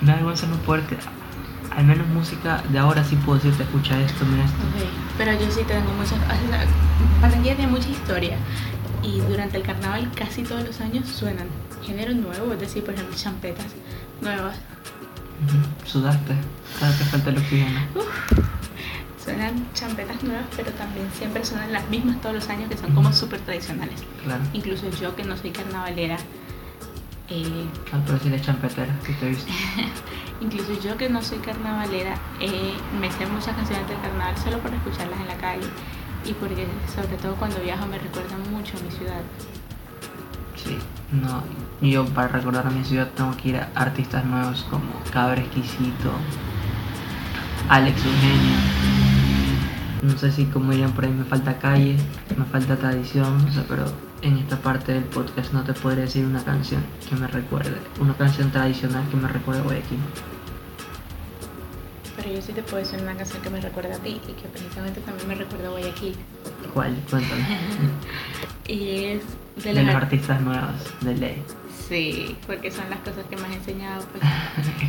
Me 0.00 0.06
da 0.12 0.14
vergüenza 0.14 0.46
no 0.46 0.54
poder 0.58 0.84
que 0.86 0.96
al 1.76 1.84
menos 1.84 2.06
música 2.06 2.62
de 2.68 2.78
ahora 2.78 3.02
sí 3.02 3.16
puedo 3.16 3.36
decirte, 3.40 3.64
escucha 3.64 4.00
esto, 4.00 4.24
mira 4.26 4.44
esto. 4.44 4.58
Pero 5.18 5.32
yo 5.32 5.50
sí 5.50 5.62
tengo 5.66 5.90
muchas. 5.94 6.20
Barranquilla 7.20 7.56
tiene 7.56 7.72
mucha 7.72 7.88
historia. 7.88 8.36
Y 9.02 9.18
durante 9.22 9.56
el 9.56 9.64
carnaval, 9.64 10.08
casi 10.14 10.44
todos 10.44 10.64
los 10.64 10.80
años 10.80 11.08
suenan 11.08 11.48
géneros 11.84 12.14
nuevos, 12.14 12.52
es 12.54 12.60
decir, 12.60 12.84
por 12.84 12.94
ejemplo, 12.94 13.16
champetas 13.16 13.66
nuevas. 14.20 14.54
Ujú, 15.44 15.88
Sudaste, 15.90 16.34
cada 16.78 16.96
que 16.96 17.04
falta 17.04 17.30
el 17.30 17.38
oxígeno. 17.38 17.80
Suenan 19.24 19.66
champetas 19.74 20.22
nuevas, 20.22 20.44
pero 20.54 20.70
también 20.72 21.08
siempre 21.18 21.44
suenan 21.44 21.72
las 21.72 21.88
mismas 21.88 22.20
todos 22.20 22.36
los 22.36 22.48
años, 22.48 22.68
que 22.70 22.76
son 22.76 22.94
como 22.94 23.12
súper 23.12 23.40
tradicionales. 23.40 24.00
Claro. 24.22 24.42
Incluso 24.52 24.88
yo, 25.00 25.16
que 25.16 25.24
no 25.24 25.36
soy 25.36 25.50
carnavalera, 25.50 26.16
eh, 27.30 27.64
Ah, 27.92 28.00
pero 28.04 28.18
si 28.18 28.28
le 28.28 28.40
champetera, 28.40 28.92
que 29.06 29.12
te 29.14 29.26
he 29.26 29.28
visto. 29.30 29.50
incluso 30.40 30.80
yo 30.80 30.96
que 30.96 31.08
no 31.08 31.22
soy 31.22 31.38
carnavalera, 31.38 32.16
eh, 32.40 32.74
me 33.00 33.10
sé 33.10 33.26
muchas 33.26 33.54
canciones 33.56 33.86
del 33.88 34.00
carnaval 34.00 34.36
solo 34.36 34.58
por 34.58 34.72
escucharlas 34.72 35.20
en 35.20 35.28
la 35.28 35.36
calle. 35.36 35.66
Y 36.24 36.32
porque, 36.34 36.66
sobre 36.94 37.16
todo 37.16 37.34
cuando 37.36 37.60
viajo, 37.60 37.86
me 37.86 37.98
recuerdan 37.98 38.40
mucho 38.50 38.76
a 38.76 38.80
mi 38.82 38.90
ciudad. 38.90 39.22
Sí, 40.56 40.76
no, 41.12 41.42
yo 41.80 42.04
para 42.06 42.28
recordar 42.28 42.66
a 42.66 42.70
mi 42.70 42.84
ciudad 42.84 43.08
tengo 43.16 43.34
que 43.36 43.50
ir 43.50 43.56
a 43.56 43.70
artistas 43.74 44.24
nuevos 44.26 44.66
como 44.68 44.92
Cabra 45.10 45.40
Exquisito, 45.40 46.12
Alex 47.70 48.04
Eugenio, 48.04 48.56
no 50.02 50.18
sé 50.18 50.30
si 50.32 50.44
como 50.46 50.72
dirían 50.72 50.92
por 50.92 51.04
ahí 51.04 51.10
me 51.12 51.24
falta 51.24 51.58
calle, 51.58 51.96
me 52.36 52.44
falta 52.44 52.76
tradición, 52.76 53.46
o 53.48 53.52
sea, 53.52 53.64
pero 53.66 53.84
en 54.22 54.36
esta 54.38 54.56
parte 54.58 54.92
del 54.92 55.04
podcast 55.04 55.52
no 55.52 55.62
te 55.64 55.72
podré 55.72 56.02
decir 56.02 56.24
una 56.26 56.42
canción 56.44 56.82
que 57.08 57.16
me 57.16 57.26
recuerde, 57.26 57.76
una 58.00 58.14
canción 58.14 58.50
tradicional 58.50 59.08
que 59.10 59.16
me 59.16 59.28
recuerde 59.28 59.60
a 59.60 59.64
Guayaquil. 59.64 59.98
Pero 62.16 62.34
yo 62.34 62.42
sí 62.42 62.52
te 62.52 62.62
puedo 62.62 62.78
decir 62.78 63.00
una 63.00 63.14
canción 63.14 63.40
que 63.42 63.50
me 63.50 63.60
recuerda 63.60 63.94
a 63.94 63.98
ti 63.98 64.20
y 64.28 64.32
que 64.32 64.48
precisamente 64.48 65.00
también 65.00 65.26
me 65.28 65.34
recuerda 65.36 65.68
a 65.68 65.70
Guayaquil. 65.70 66.14
¿Cuál? 66.74 66.94
Cuéntame. 67.10 67.42
Y 68.68 69.04
es 69.04 69.22
de, 69.64 69.74
de 69.74 69.82
los 69.82 69.94
artistas 69.96 70.40
nuevos, 70.42 70.70
de 71.00 71.16
ley. 71.16 71.42
Sí, 71.88 72.36
porque 72.46 72.70
son 72.70 72.88
las 72.88 73.00
cosas 73.00 73.24
que 73.28 73.34
me 73.36 73.42
has 73.48 73.54
enseñado. 73.54 74.04
Pues. 74.12 74.22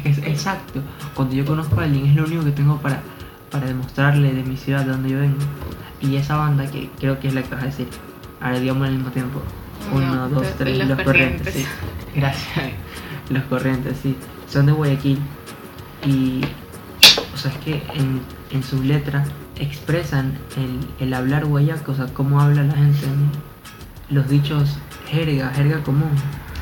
Es- 0.19 0.27
Exacto. 0.27 0.81
Cuando 1.15 1.33
yo 1.33 1.43
conozco 1.45 1.79
a 1.79 1.85
alguien 1.85 2.05
es 2.05 2.15
lo 2.15 2.25
único 2.25 2.43
que 2.43 2.51
tengo 2.51 2.77
para, 2.77 3.01
para 3.50 3.65
demostrarle 3.65 4.33
de 4.33 4.43
mi 4.43 4.55
ciudad, 4.55 4.85
de 4.85 4.91
donde 4.91 5.09
yo 5.09 5.17
vengo. 5.19 5.39
Y 6.00 6.15
esa 6.15 6.35
banda 6.38 6.69
que 6.69 6.91
creo 7.00 7.19
que 7.19 7.29
es 7.29 7.33
la 7.33 7.41
que 7.41 7.55
vas 7.55 7.63
a 7.63 7.67
decir. 7.67 7.88
Ahora 8.41 8.60
digamos 8.60 8.88
al 8.88 8.95
mismo 8.95 9.12
tiempo. 9.12 9.41
Uno, 9.93 10.15
No, 10.15 10.29
dos, 10.29 10.43
los 10.43 10.57
tres, 10.57 10.88
los, 10.88 11.01
corrientes. 11.01 11.05
Corrientes. 11.05 11.53
sí. 11.53 11.65
Gracias. 12.15 12.71
Los 13.29 13.43
corrientes, 13.45 13.98
sí. 14.01 14.15
Son 14.48 14.65
de 14.65 14.71
Guayaquil. 14.71 15.19
Y, 16.05 16.41
o 17.33 17.38
sea, 17.38 17.51
es 17.51 17.57
que 17.60 17.83
en, 17.93 18.21
en 18.51 18.63
sus 18.63 18.83
letras 18.83 19.27
expresan 19.57 20.33
el, 20.57 21.05
el 21.07 21.13
hablar 21.13 21.45
guayaco, 21.45 21.91
o 21.91 21.95
sea, 21.95 22.07
cómo 22.07 22.41
habla 22.41 22.63
la 22.63 22.74
gente. 22.74 23.05
¿no? 23.07 24.15
Los 24.15 24.27
dichos 24.27 24.77
jerga, 25.10 25.51
jerga 25.51 25.81
común 25.83 26.10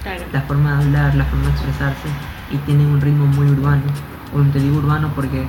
Claro. 0.03 0.23
la 0.31 0.41
forma 0.43 0.77
de 0.77 0.83
hablar, 0.85 1.15
la 1.15 1.25
forma 1.25 1.45
de 1.45 1.51
expresarse 1.51 2.07
y 2.51 2.57
tienen 2.59 2.87
un 2.87 3.01
ritmo 3.01 3.25
muy 3.27 3.47
urbano. 3.49 3.81
Bueno, 4.33 4.51
te 4.51 4.59
digo 4.59 4.77
urbano 4.77 5.11
porque 5.15 5.45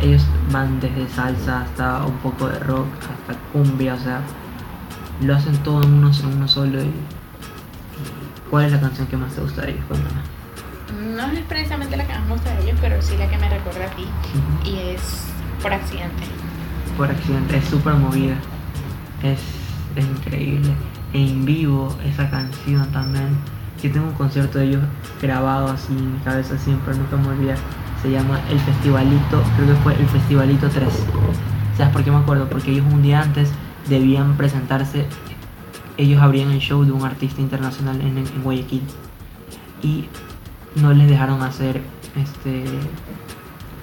ellos 0.00 0.24
van 0.50 0.80
desde 0.80 1.06
salsa 1.08 1.62
hasta 1.62 2.04
un 2.04 2.16
poco 2.18 2.48
de 2.48 2.58
rock, 2.60 2.86
hasta 3.00 3.38
cumbia, 3.52 3.94
o 3.94 3.98
sea, 3.98 4.20
lo 5.22 5.36
hacen 5.36 5.56
todo 5.58 5.82
en 5.82 5.94
uno, 5.94 6.10
en 6.10 6.26
uno 6.26 6.48
solo. 6.48 6.82
Y, 6.82 6.90
¿Cuál 8.50 8.66
es 8.66 8.72
la 8.72 8.80
canción 8.80 9.06
que 9.06 9.16
más 9.16 9.34
te 9.34 9.40
gusta 9.40 9.62
de 9.62 9.72
ellos? 9.72 9.84
Cuéntame. 9.88 10.20
No 11.16 11.26
es 11.32 11.44
precisamente 11.46 11.96
la 11.96 12.06
que 12.06 12.12
más 12.12 12.26
me 12.26 12.32
gusta 12.34 12.54
de 12.54 12.62
ellos, 12.64 12.78
pero 12.80 13.00
sí 13.00 13.16
la 13.16 13.28
que 13.28 13.38
me 13.38 13.48
recuerda 13.48 13.86
a 13.86 13.90
ti. 13.96 14.04
Y 14.64 14.78
es 14.94 15.28
por 15.62 15.72
accidente. 15.72 16.24
Por 16.96 17.10
accidente, 17.10 17.56
es 17.56 17.64
súper 17.64 17.94
movida, 17.94 18.34
es, 19.22 19.40
es 19.96 20.04
increíble. 20.04 20.70
En 21.14 21.44
vivo, 21.44 21.96
esa 22.04 22.28
canción 22.28 22.90
también. 22.92 23.38
Yo 23.82 23.90
tengo 23.90 24.08
un 24.08 24.14
concierto 24.14 24.58
de 24.58 24.66
ellos 24.66 24.82
grabado 25.20 25.68
así 25.68 25.92
en 25.92 26.14
mi 26.14 26.18
cabeza 26.20 26.58
siempre, 26.58 26.94
nunca 26.94 27.16
me 27.16 27.28
olvidar. 27.28 27.56
Se 28.02 28.10
llama 28.10 28.40
El 28.50 28.60
Festivalito, 28.60 29.42
creo 29.56 29.68
que 29.68 29.82
fue 29.82 29.94
el 29.94 30.06
Festivalito 30.08 30.68
3. 30.68 30.88
¿Sabes 31.76 31.92
por 31.92 32.04
qué 32.04 32.10
me 32.10 32.18
acuerdo? 32.18 32.48
Porque 32.48 32.72
ellos 32.72 32.84
un 32.92 33.02
día 33.02 33.22
antes 33.22 33.50
debían 33.88 34.36
presentarse, 34.36 35.06
ellos 35.96 36.20
abrían 36.22 36.50
el 36.50 36.60
show 36.60 36.84
de 36.84 36.92
un 36.92 37.04
artista 37.04 37.40
internacional 37.40 38.00
en, 38.00 38.42
Guayaquil. 38.42 38.82
Y 39.82 40.06
no 40.76 40.92
les 40.92 41.08
dejaron 41.08 41.42
hacer 41.42 41.82
este 42.16 42.64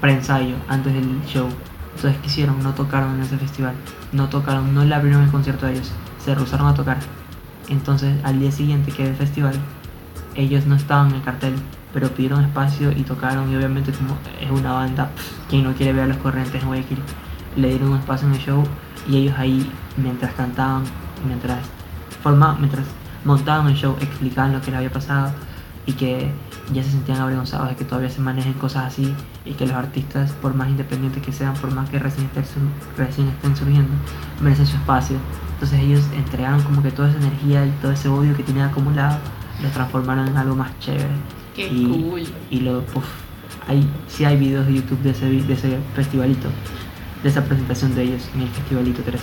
preensayo 0.01 0.55
antes 0.67 0.93
del 0.93 1.21
show. 1.25 1.47
Entonces, 1.95 2.19
¿qué 2.21 2.27
hicieron? 2.27 2.63
No 2.63 2.73
tocaron 2.73 3.15
en 3.15 3.21
ese 3.21 3.37
festival. 3.37 3.75
No 4.11 4.29
tocaron, 4.29 4.73
no 4.73 4.85
le 4.85 4.95
abrieron 4.95 5.23
el 5.23 5.29
concierto 5.29 5.65
a 5.65 5.71
ellos. 5.71 5.91
Se 6.23 6.33
rehusaron 6.33 6.67
a 6.67 6.73
tocar. 6.73 6.97
Entonces, 7.67 8.15
al 8.23 8.39
día 8.39 8.51
siguiente 8.51 8.91
que 8.91 9.03
era 9.03 9.11
el 9.11 9.17
festival, 9.17 9.53
ellos 10.35 10.65
no 10.65 10.75
estaban 10.75 11.09
en 11.09 11.15
el 11.15 11.21
cartel, 11.21 11.53
pero 11.93 12.09
pidieron 12.09 12.43
espacio 12.43 12.91
y 12.91 13.03
tocaron. 13.03 13.51
Y 13.51 13.55
obviamente, 13.55 13.91
como 13.91 14.17
es 14.39 14.49
una 14.49 14.73
banda, 14.73 15.11
quien 15.49 15.63
no 15.63 15.73
quiere 15.73 15.93
ver 15.93 16.03
a 16.03 16.07
los 16.07 16.17
corrientes 16.17 16.61
en 16.61 16.67
Guayaquil, 16.67 16.99
le 17.55 17.69
dieron 17.69 17.89
un 17.89 17.99
espacio 17.99 18.27
en 18.27 18.33
el 18.33 18.39
show. 18.39 18.63
Y 19.09 19.17
ellos 19.17 19.35
ahí, 19.37 19.69
mientras 19.97 20.33
cantaban, 20.33 20.83
mientras 21.27 21.59
formaban, 22.21 22.59
mientras 22.59 22.85
montaban 23.25 23.67
el 23.67 23.75
show, 23.75 23.95
explicaban 23.99 24.53
lo 24.53 24.61
que 24.61 24.71
les 24.71 24.77
había 24.77 24.91
pasado 24.91 25.31
y 25.85 25.93
que 25.93 26.31
ya 26.71 26.83
se 26.83 26.91
sentían 26.91 27.19
avergonzados 27.19 27.69
de 27.69 27.75
que 27.75 27.83
todavía 27.83 28.09
se 28.09 28.21
manejen 28.21 28.53
cosas 28.53 28.85
así 28.85 29.13
y 29.43 29.53
que 29.53 29.65
los 29.65 29.75
artistas, 29.75 30.31
por 30.33 30.53
más 30.53 30.69
independientes 30.69 31.23
que 31.23 31.31
sean, 31.31 31.55
por 31.55 31.71
más 31.71 31.89
que 31.89 31.97
recién 31.97 32.27
estén, 32.27 32.43
recién 32.95 33.27
estén 33.29 33.55
surgiendo, 33.55 33.91
merecen 34.39 34.67
su 34.67 34.75
espacio. 34.75 35.17
Entonces 35.53 35.79
ellos 35.79 36.03
entregaron 36.15 36.61
como 36.61 36.83
que 36.83 36.91
toda 36.91 37.09
esa 37.09 37.17
energía 37.17 37.65
y 37.65 37.71
todo 37.81 37.91
ese 37.91 38.07
odio 38.07 38.35
que 38.37 38.43
tenían 38.43 38.69
acumulado, 38.69 39.17
lo 39.63 39.69
transformaron 39.69 40.27
en 40.27 40.37
algo 40.37 40.55
más 40.55 40.77
chévere. 40.79 41.09
Qué 41.55 41.67
y, 41.67 41.85
cool. 41.87 42.23
Y 42.51 42.59
lo, 42.59 42.83
puf, 42.85 43.05
hay, 43.67 43.89
sí 44.07 44.25
hay 44.25 44.37
videos 44.37 44.67
de 44.67 44.75
YouTube 44.75 45.01
de 45.01 45.09
ese, 45.09 45.25
de 45.25 45.53
ese 45.53 45.79
festivalito, 45.95 46.49
de 47.23 47.29
esa 47.29 47.43
presentación 47.43 47.95
de 47.95 48.03
ellos 48.03 48.29
en 48.35 48.41
el 48.41 48.49
festivalito 48.49 49.01
3. 49.03 49.21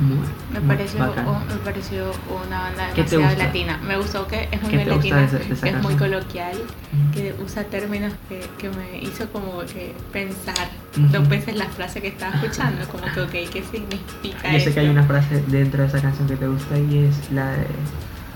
Muy, 0.00 0.16
Me 0.52 0.60
muy 0.60 0.76
pareció, 0.76 1.00
un- 1.04 1.46
me 1.48 1.54
pareció 1.64 2.12
una 2.46 2.60
banda 2.60 2.88
¿Qué 2.94 3.02
te 3.02 3.16
demasiado 3.16 3.44
latina. 3.44 3.78
Me 3.82 3.96
gustó 3.96 4.26
que 4.26 4.48
es 4.50 4.62
muy 4.62 4.70
¿Qué 4.70 4.78
te 4.78 4.84
gusta 4.84 4.96
latina, 4.96 5.16
de 5.18 5.24
esa- 5.24 5.38
de 5.38 5.52
esa 5.54 5.62
que 5.62 5.68
es 5.76 5.82
muy 5.82 5.94
coloquial, 5.96 6.52
Ujú. 6.56 7.12
que 7.12 7.34
usa 7.44 7.64
términos 7.64 8.12
que, 8.28 8.40
que 8.56 8.70
me 8.70 8.98
hizo 9.02 9.28
como 9.30 9.58
que 9.60 9.92
pensar 10.12 10.68
Ujú. 10.96 11.06
dos 11.08 11.28
veces 11.28 11.56
la 11.56 11.66
frase 11.66 12.00
que 12.00 12.08
estaba 12.08 12.34
escuchando, 12.36 12.86
como 12.88 13.04
que, 13.12 13.20
ok, 13.20 13.50
¿qué 13.52 13.62
significa 13.70 14.52
Yo 14.52 14.60
sé 14.60 14.72
que 14.72 14.80
hay 14.80 14.86
esto? 14.86 14.92
una 14.98 15.04
frase 15.04 15.42
dentro 15.48 15.82
de 15.82 15.88
esa 15.88 16.00
canción 16.00 16.28
que 16.28 16.36
te 16.36 16.46
gusta 16.46 16.78
y 16.78 16.98
es 17.06 17.30
la 17.32 17.50
de 17.50 17.66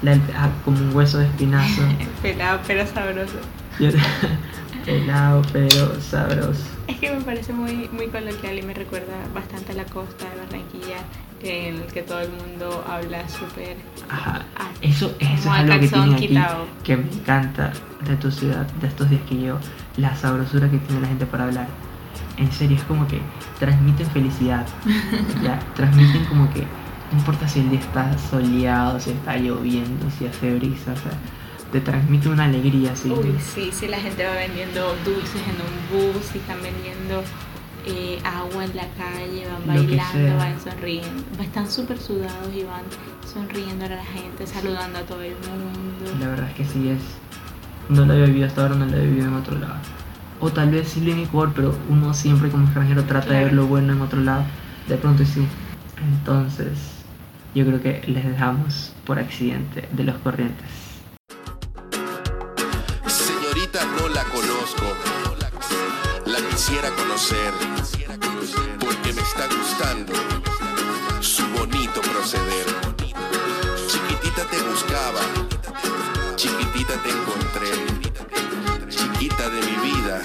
la 0.03 0.18
ah, 0.37 0.50
como 0.64 0.79
un 0.79 0.94
hueso 0.94 1.18
de 1.18 1.27
espinazo. 1.27 1.83
Pelado 2.22 2.61
pero 2.66 2.85
sabroso. 2.87 3.37
Yo- 3.79 3.90
Pelado 4.85 5.42
pero 5.53 6.01
sabroso. 6.01 6.62
Es 6.87 6.99
que 6.99 7.11
me 7.11 7.20
parece 7.23 7.53
muy, 7.53 7.88
muy 7.92 8.09
coloquial 8.09 8.59
y 8.59 8.62
me 8.62 8.75
recuerda 8.75 9.14
bastante 9.35 9.73
a 9.73 9.75
la 9.77 9.85
costa 9.85 10.25
de 10.29 10.37
Barranquilla, 10.44 10.99
en 11.42 11.77
el 11.77 11.87
que 11.87 12.03
todo 12.03 12.20
el 12.20 12.31
mundo 12.31 12.85
habla 12.88 13.29
súper... 13.29 13.77
Ajá. 14.09 14.44
Eso, 14.81 15.14
eso 15.18 15.33
es 15.33 15.47
algo 15.47 15.81
que 15.81 15.88
tiene 15.88 16.14
aquí 16.14 16.29
quitado. 16.29 16.66
que 16.83 16.97
me 16.97 17.11
encanta 17.11 17.73
de 18.07 18.16
tu 18.16 18.31
ciudad, 18.31 18.66
de 18.81 18.88
estos 18.88 19.09
días 19.09 19.23
que 19.29 19.37
llevo, 19.37 19.59
la 19.97 20.14
sabrosura 20.14 20.70
que 20.70 20.79
tiene 20.79 21.01
la 21.01 21.09
gente 21.09 21.27
para 21.27 21.44
hablar. 21.44 21.68
En 22.37 22.51
serio, 22.53 22.77
es 22.77 22.83
como 22.85 23.07
que 23.07 23.20
transmiten 23.59 24.07
felicidad. 24.11 24.66
ya, 25.42 25.59
transmiten 25.75 26.25
como 26.27 26.53
que 26.53 26.66
no 27.14 27.18
importa 27.18 27.47
si 27.49 27.61
el 27.61 27.70
día 27.70 27.81
está 27.81 28.16
soleado, 28.18 28.99
si 28.99 29.11
está 29.11 29.37
lloviendo, 29.37 30.11
si 30.11 30.27
hace 30.27 30.55
brisa, 30.55 30.92
o 30.92 30.97
sea, 30.97 31.12
te 31.75 31.81
transmite 31.81 32.29
una 32.29 32.45
alegría 32.45 32.93
así. 32.93 33.11
Uy, 33.11 33.35
sí, 33.41 33.71
sí, 33.73 33.89
la 33.89 33.99
gente 33.99 34.25
va 34.25 34.35
vendiendo 34.35 34.95
dulces 35.05 35.43
en 35.43 35.57
un 35.59 36.13
bus 36.15 36.33
y 36.33 36.39
están 36.39 36.63
vendiendo 36.63 37.21
eh, 37.85 38.21
agua 38.23 38.65
en 38.65 38.77
la 38.77 38.87
calle, 38.91 39.45
van 39.49 39.67
bailando, 39.67 40.37
van 40.37 40.61
sonriendo. 40.61 41.43
Están 41.43 41.69
súper 41.69 41.99
sudados 41.99 42.55
y 42.55 42.63
van 42.63 42.85
sonriendo 43.27 43.87
a 43.87 43.89
la 43.89 44.05
gente, 44.05 44.47
saludando 44.47 45.01
a 45.01 45.03
todo 45.03 45.21
el 45.23 45.35
mundo. 45.35 46.15
La 46.21 46.29
verdad 46.29 46.49
es 46.51 46.55
que 46.55 46.65
sí 46.65 46.91
es. 46.91 47.03
No 47.89 48.07
lo 48.07 48.13
había 48.13 48.27
vivido 48.27 48.47
hasta 48.47 48.63
ahora, 48.63 48.77
no 48.77 48.87
lo 48.87 48.93
había 48.93 49.09
vivido 49.09 49.27
en 49.27 49.35
otro 49.35 49.59
lado. 49.59 49.75
O 50.39 50.53
tal 50.53 50.71
vez 50.71 50.91
sí 50.91 51.01
lo 51.01 51.11
en 51.11 51.19
Ecuador, 51.19 51.53
pero 51.57 51.77
uno 51.89 52.15
siempre 52.15 52.51
como 52.51 52.67
extranjero 52.67 53.03
trata 53.03 53.35
de 53.35 53.45
ver 53.47 53.53
lo 53.53 53.67
bueno 53.67 53.95
en 53.95 54.01
otro 54.01 54.21
lado. 54.21 54.45
De 54.87 54.97
pronto 54.97 55.25
y 55.25 55.27
sí. 55.27 55.45
Entonces, 56.21 57.03
yo 57.53 57.67
creo 57.67 57.83
que 57.83 58.01
les 58.07 58.25
dejamos 58.25 58.93
por 59.05 59.19
accidente 59.19 59.89
de 59.91 60.05
los 60.05 60.19
corrientes. 60.19 60.84
Quisiera 66.66 66.88
conocer 66.96 67.53
porque 68.81 69.12
me 69.12 69.20
está 69.20 69.46
gustando 69.48 70.14
su 71.20 71.46
bonito 71.48 72.00
proceder. 72.00 72.64
Chiquitita 73.87 74.44
te 74.46 74.62
buscaba, 74.62 75.20
chiquitita 76.37 76.94
te 77.03 77.11
encontré. 77.11 77.68
Chiquita 78.88 79.50
de 79.50 79.61
mi 79.61 79.90
vida, 79.90 80.22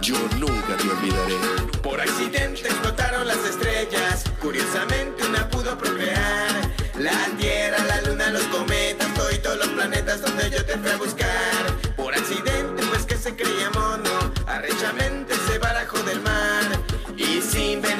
yo 0.00 0.16
nunca 0.38 0.76
te 0.78 0.88
olvidaré. 0.88 1.36
Por 1.82 2.00
accidente 2.00 2.66
explotaron 2.66 3.26
las 3.26 3.44
estrellas, 3.44 4.24
curiosamente 4.40 5.26
una 5.26 5.46
pudo 5.50 5.76
procrear. 5.76 6.72
La 6.98 7.26
tierra, 7.36 7.76
la 7.84 8.00
luna, 8.00 8.30
los 8.30 8.44
cometas, 8.44 9.08
todos 9.42 9.58
los 9.58 9.68
planetas 9.68 10.22
donde 10.22 10.50
yo 10.50 10.64
te 10.64 10.78
fui 10.78 10.90
a 10.90 10.96
buscar. 10.96 11.27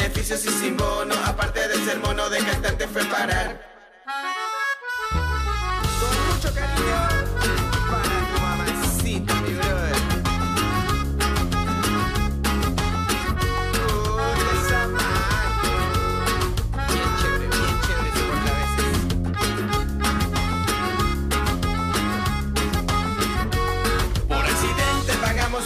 Beneficios 0.08 0.44
y 0.46 0.48
sin 0.48 0.76
bono, 0.76 1.14
aparte 1.26 1.68
de 1.68 1.74
ser 1.84 1.98
mono 1.98 2.28
de 2.30 2.38
cantante 2.38 2.88
fue 2.88 3.04
parar. 3.04 3.60
Con 6.00 6.34
mucho 6.34 6.54
cariño 6.54 7.08
para 7.90 8.18
tu 8.30 8.40
mamacita, 8.40 9.34
mi 9.42 9.54
brother. 9.54 9.98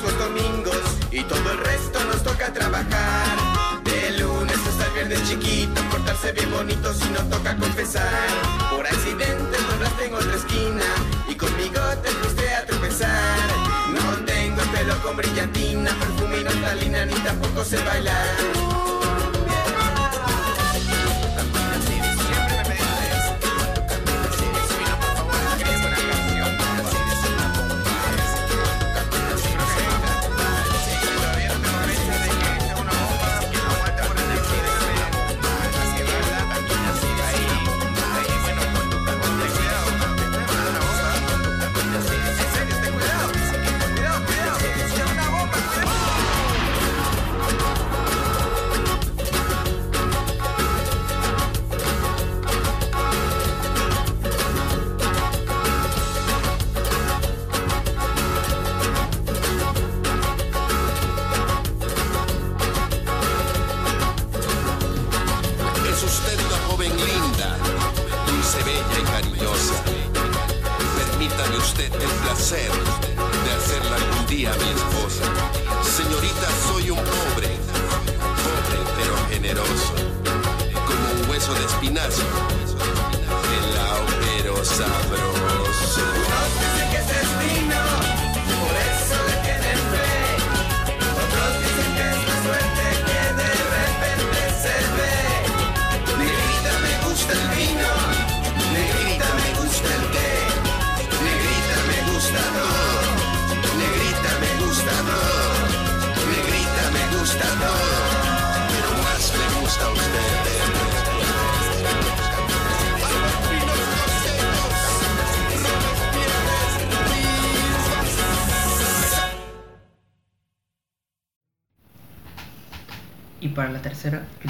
Los 0.03 0.19
domingos 0.19 0.83
y 1.13 1.23
todo 1.23 1.53
el 1.53 1.59
resto 1.59 1.72
desde 5.12 5.25
chiquito, 5.27 5.81
portarse 5.90 6.33
bien 6.33 6.51
bonito 6.51 6.92
si 6.94 7.09
no 7.11 7.20
toca 7.29 7.57
confesar. 7.57 8.09
Por 8.70 8.87
accidente 8.87 9.57
doblaste 9.70 10.07
en 10.07 10.14
otra 10.14 10.35
esquina 10.35 10.85
y 11.29 11.35
conmigo 11.35 11.81
te 12.03 12.11
fuiste 12.11 12.55
a 12.55 12.66
tropezar. 12.66 13.38
No 13.92 14.25
tengo 14.25 14.62
el 14.62 14.68
pelo 14.68 15.03
con 15.03 15.16
brillantina, 15.16 15.90
perfume 15.98 16.40
y 16.40 16.44
naftalina, 16.44 17.05
ni 17.07 17.14
tampoco 17.14 17.64
sé 17.64 17.77
bailar. 17.85 18.92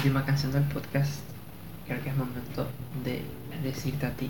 Última 0.03 0.25
canción 0.25 0.51
del 0.51 0.63
podcast, 0.63 1.21
creo 1.87 2.03
que 2.03 2.09
es 2.09 2.17
momento 2.17 2.67
de 3.05 3.21
decirte 3.63 4.05
a 4.05 4.11
ti 4.11 4.29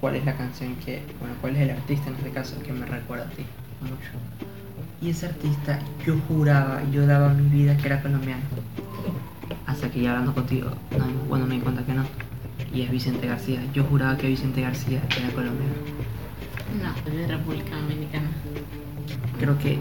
cuál 0.00 0.14
es 0.14 0.24
la 0.24 0.36
canción 0.36 0.76
que, 0.76 1.02
bueno, 1.18 1.34
cuál 1.40 1.56
es 1.56 1.62
el 1.62 1.70
artista 1.70 2.10
en 2.10 2.14
este 2.14 2.30
caso 2.30 2.62
que 2.62 2.72
me 2.72 2.86
recuerda 2.86 3.24
a 3.24 3.30
ti 3.30 3.44
mucho. 3.80 4.12
Y 5.02 5.10
ese 5.10 5.26
artista, 5.26 5.80
yo 6.06 6.16
juraba, 6.28 6.80
yo 6.92 7.04
daba 7.08 7.34
mi 7.34 7.48
vida 7.48 7.76
que 7.76 7.86
era 7.86 8.00
colombiano. 8.00 8.42
Hasta 9.66 9.90
que 9.90 10.02
ya 10.02 10.10
hablando 10.10 10.32
contigo, 10.32 10.70
no, 10.96 11.06
bueno, 11.28 11.46
me 11.46 11.56
di 11.56 11.60
cuenta 11.60 11.84
que 11.84 11.94
no. 11.94 12.04
Y 12.72 12.82
es 12.82 12.90
Vicente 12.92 13.26
García. 13.26 13.60
Yo 13.74 13.82
juraba 13.82 14.16
que 14.16 14.28
Vicente 14.28 14.60
García 14.60 15.02
era 15.18 15.28
colombiano. 15.30 15.74
No, 16.80 17.10
de 17.10 17.26
República 17.26 17.74
Dominicana. 17.74 18.28
creo 19.40 19.58
que 19.58 19.76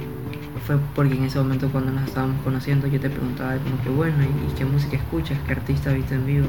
fue 0.65 0.77
porque 0.95 1.15
en 1.15 1.23
ese 1.23 1.37
momento 1.39 1.69
cuando 1.69 1.91
nos 1.91 2.07
estábamos 2.07 2.41
conociendo 2.43 2.87
yo 2.87 2.99
te 2.99 3.09
preguntaba 3.09 3.55
como 3.57 3.81
que 3.83 3.89
bueno 3.89 4.17
¿y, 4.23 4.53
qué 4.57 4.65
música 4.65 4.97
escuchas? 4.97 5.37
¿qué 5.45 5.51
artista 5.53 5.91
viste 5.93 6.15
en 6.15 6.25
vivo? 6.25 6.47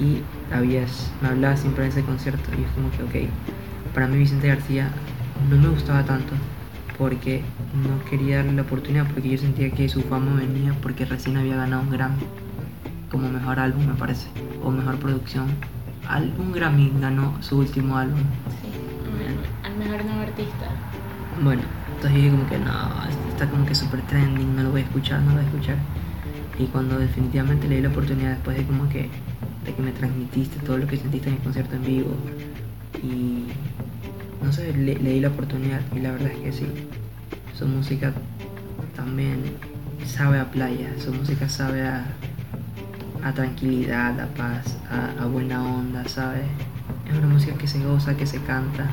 y 0.00 0.22
habías, 0.52 1.12
me 1.22 1.28
hablabas 1.28 1.60
siempre 1.60 1.84
de 1.84 1.90
ese 1.90 2.02
concierto 2.02 2.50
y 2.58 2.62
es 2.64 2.70
como 2.72 2.90
que 2.90 3.24
ok 3.24 3.30
para 3.94 4.06
mí 4.08 4.16
Vicente 4.18 4.48
García 4.48 4.88
no 5.50 5.56
me 5.56 5.68
gustaba 5.68 6.04
tanto 6.04 6.32
porque 6.98 7.42
no 7.74 8.04
quería 8.08 8.36
darle 8.38 8.52
la 8.54 8.62
oportunidad 8.62 9.06
porque 9.12 9.28
yo 9.30 9.38
sentía 9.38 9.70
que 9.70 9.88
su 9.88 10.02
fama 10.02 10.34
venía 10.34 10.74
porque 10.82 11.04
recién 11.04 11.36
había 11.36 11.56
ganado 11.56 11.82
un 11.82 11.90
Grammy 11.90 12.22
como 13.10 13.28
mejor 13.28 13.58
álbum 13.60 13.86
me 13.86 13.94
parece 13.94 14.26
o 14.64 14.70
mejor 14.70 14.96
producción 14.96 15.46
Al- 16.08 16.32
un 16.38 16.52
Grammy 16.52 16.92
ganó 17.00 17.36
su 17.40 17.58
último 17.58 17.96
álbum 17.96 18.20
Sí, 18.62 18.68
al 19.64 19.76
mejor 19.76 20.04
nuevo 20.04 20.20
artista. 20.20 20.66
Bueno, 21.42 21.62
yo 22.08 22.16
dije 22.16 22.30
como 22.30 22.46
que 22.48 22.58
no, 22.58 22.72
está 23.30 23.48
como 23.48 23.66
que 23.66 23.74
súper 23.74 24.00
trending, 24.02 24.56
no 24.56 24.62
lo 24.64 24.70
voy 24.70 24.82
a 24.82 24.84
escuchar, 24.84 25.20
no 25.20 25.28
lo 25.30 25.36
voy 25.36 25.44
a 25.44 25.46
escuchar. 25.48 25.76
Y 26.58 26.66
cuando 26.66 26.98
definitivamente 26.98 27.68
le 27.68 27.76
di 27.76 27.82
la 27.82 27.88
oportunidad 27.88 28.30
después 28.30 28.56
de 28.56 28.64
como 28.64 28.88
que, 28.88 29.08
de 29.64 29.74
que 29.74 29.82
me 29.82 29.92
transmitiste 29.92 30.58
todo 30.64 30.78
lo 30.78 30.86
que 30.86 30.96
sentiste 30.96 31.28
en 31.28 31.36
el 31.36 31.40
concierto 31.42 31.74
en 31.76 31.84
vivo 31.84 32.14
y 33.02 33.46
no 34.44 34.52
sé, 34.52 34.72
le, 34.72 34.94
le 34.98 35.10
di 35.14 35.20
la 35.20 35.28
oportunidad 35.28 35.80
y 35.94 36.00
la 36.00 36.12
verdad 36.12 36.30
es 36.30 36.38
que 36.38 36.52
sí, 36.52 36.66
su 37.58 37.66
música 37.66 38.12
también 38.94 39.42
sabe 40.06 40.38
a 40.38 40.50
playa, 40.50 40.90
su 41.02 41.12
música 41.12 41.48
sabe 41.48 41.86
a, 41.86 42.04
a 43.24 43.32
tranquilidad, 43.32 44.20
a 44.20 44.26
paz, 44.28 44.78
a, 44.90 45.22
a 45.22 45.26
buena 45.26 45.62
onda, 45.64 46.06
¿sabes? 46.06 46.44
Es 47.10 47.16
una 47.16 47.26
música 47.28 47.56
que 47.56 47.66
se 47.66 47.82
goza, 47.82 48.16
que 48.16 48.26
se 48.26 48.38
canta. 48.42 48.86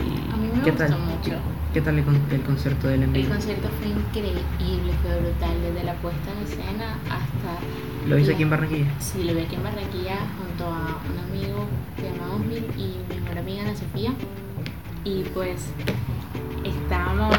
Y 0.00 0.32
A 0.32 0.36
mí 0.36 0.48
me 0.54 0.62
¿qué 0.62 0.70
gustó 0.72 0.86
tal? 0.86 0.98
mucho. 1.00 1.32
¿Qué, 1.72 1.80
tal 1.80 1.98
el, 1.98 2.04
el 2.30 2.42
concierto 2.42 2.86
del 2.86 3.02
en 3.04 3.16
El 3.16 3.28
concierto 3.28 3.68
fue 3.80 3.88
increíble, 3.88 4.42
fue 5.02 5.18
brutal, 5.20 5.54
desde 5.62 5.84
la 5.86 5.94
puesta 5.94 6.30
en 6.36 6.44
escena 6.46 6.98
hasta... 7.06 8.06
¿Lo 8.08 8.18
hice 8.18 8.34
aquí 8.34 8.42
en 8.42 8.50
Barranquilla? 8.50 8.86
Sí, 9.00 9.22
lo 9.24 9.32
vi 9.34 9.40
aquí 9.40 9.54
en 9.54 9.62
Barranquilla 9.62 10.16
junto 10.38 10.66
a 10.66 11.00
un 11.10 11.18
amigo 11.30 11.66
que 11.96 12.02
se 12.02 12.10
llama 12.10 12.34
Osmil 12.34 12.64
y 12.76 12.96
mi 13.14 13.20
mejor 13.20 13.38
amiga 13.38 13.62
Ana 13.62 13.74
Sofía. 13.74 14.10
Y 15.04 15.22
pues 15.34 15.66
estábamos 16.64 17.36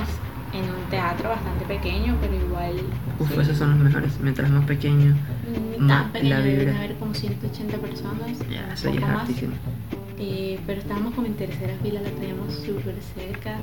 en 0.54 0.62
un 0.64 0.90
teatro 0.90 1.30
bastante 1.30 1.66
pequeño, 1.66 2.16
pero 2.20 2.34
igual... 2.34 2.76
Uf, 3.20 3.30
sí, 3.32 3.40
esos 3.40 3.58
son 3.58 3.70
los 3.72 3.80
mejores. 3.80 4.20
Mientras 4.20 4.50
más 4.50 4.66
pequeño, 4.66 5.16
ni 5.78 5.78
ma- 5.78 6.04
tan 6.04 6.12
pequeño, 6.12 6.30
la 6.30 6.40
deben 6.42 6.60
vibra. 6.60 6.78
haber 6.78 6.96
como 6.96 7.14
180 7.14 7.78
personas, 7.78 8.40
ya, 8.50 8.74
eso 8.74 8.90
ya 8.90 9.00
es 9.00 9.02
más. 9.08 9.30
Eh, 10.26 10.58
pero 10.66 10.80
estábamos 10.80 11.14
como 11.16 11.28
en 11.28 11.34
tercera 11.34 11.74
fila, 11.84 12.00
la 12.02 12.10
teníamos 12.12 12.54
súper 12.54 12.96
cerca. 13.14 13.58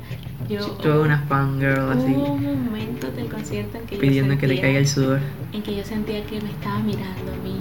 Yo 0.46 0.66
Tuve 0.72 1.00
una 1.00 1.20
fangirl 1.22 1.90
así, 1.90 2.12
Hubo 2.12 2.36
momentos 2.36 3.16
del 3.16 3.28
concierto 3.30 3.78
en 3.78 3.86
que 3.86 3.94
yo 3.94 4.00
pidiendo 4.02 4.36
que 4.36 4.46
le 4.46 4.54
sentía- 4.54 4.62
caiga 4.62 4.78
el 4.78 4.86
sudor. 4.88 5.20
en 5.54 5.62
que 5.62 5.74
yo 5.76 5.84
sentía 5.84 6.22
que 6.26 6.38
me 6.42 6.50
estaba 6.50 6.78
mirando 6.80 7.32
a 7.32 7.36
mí 7.42 7.60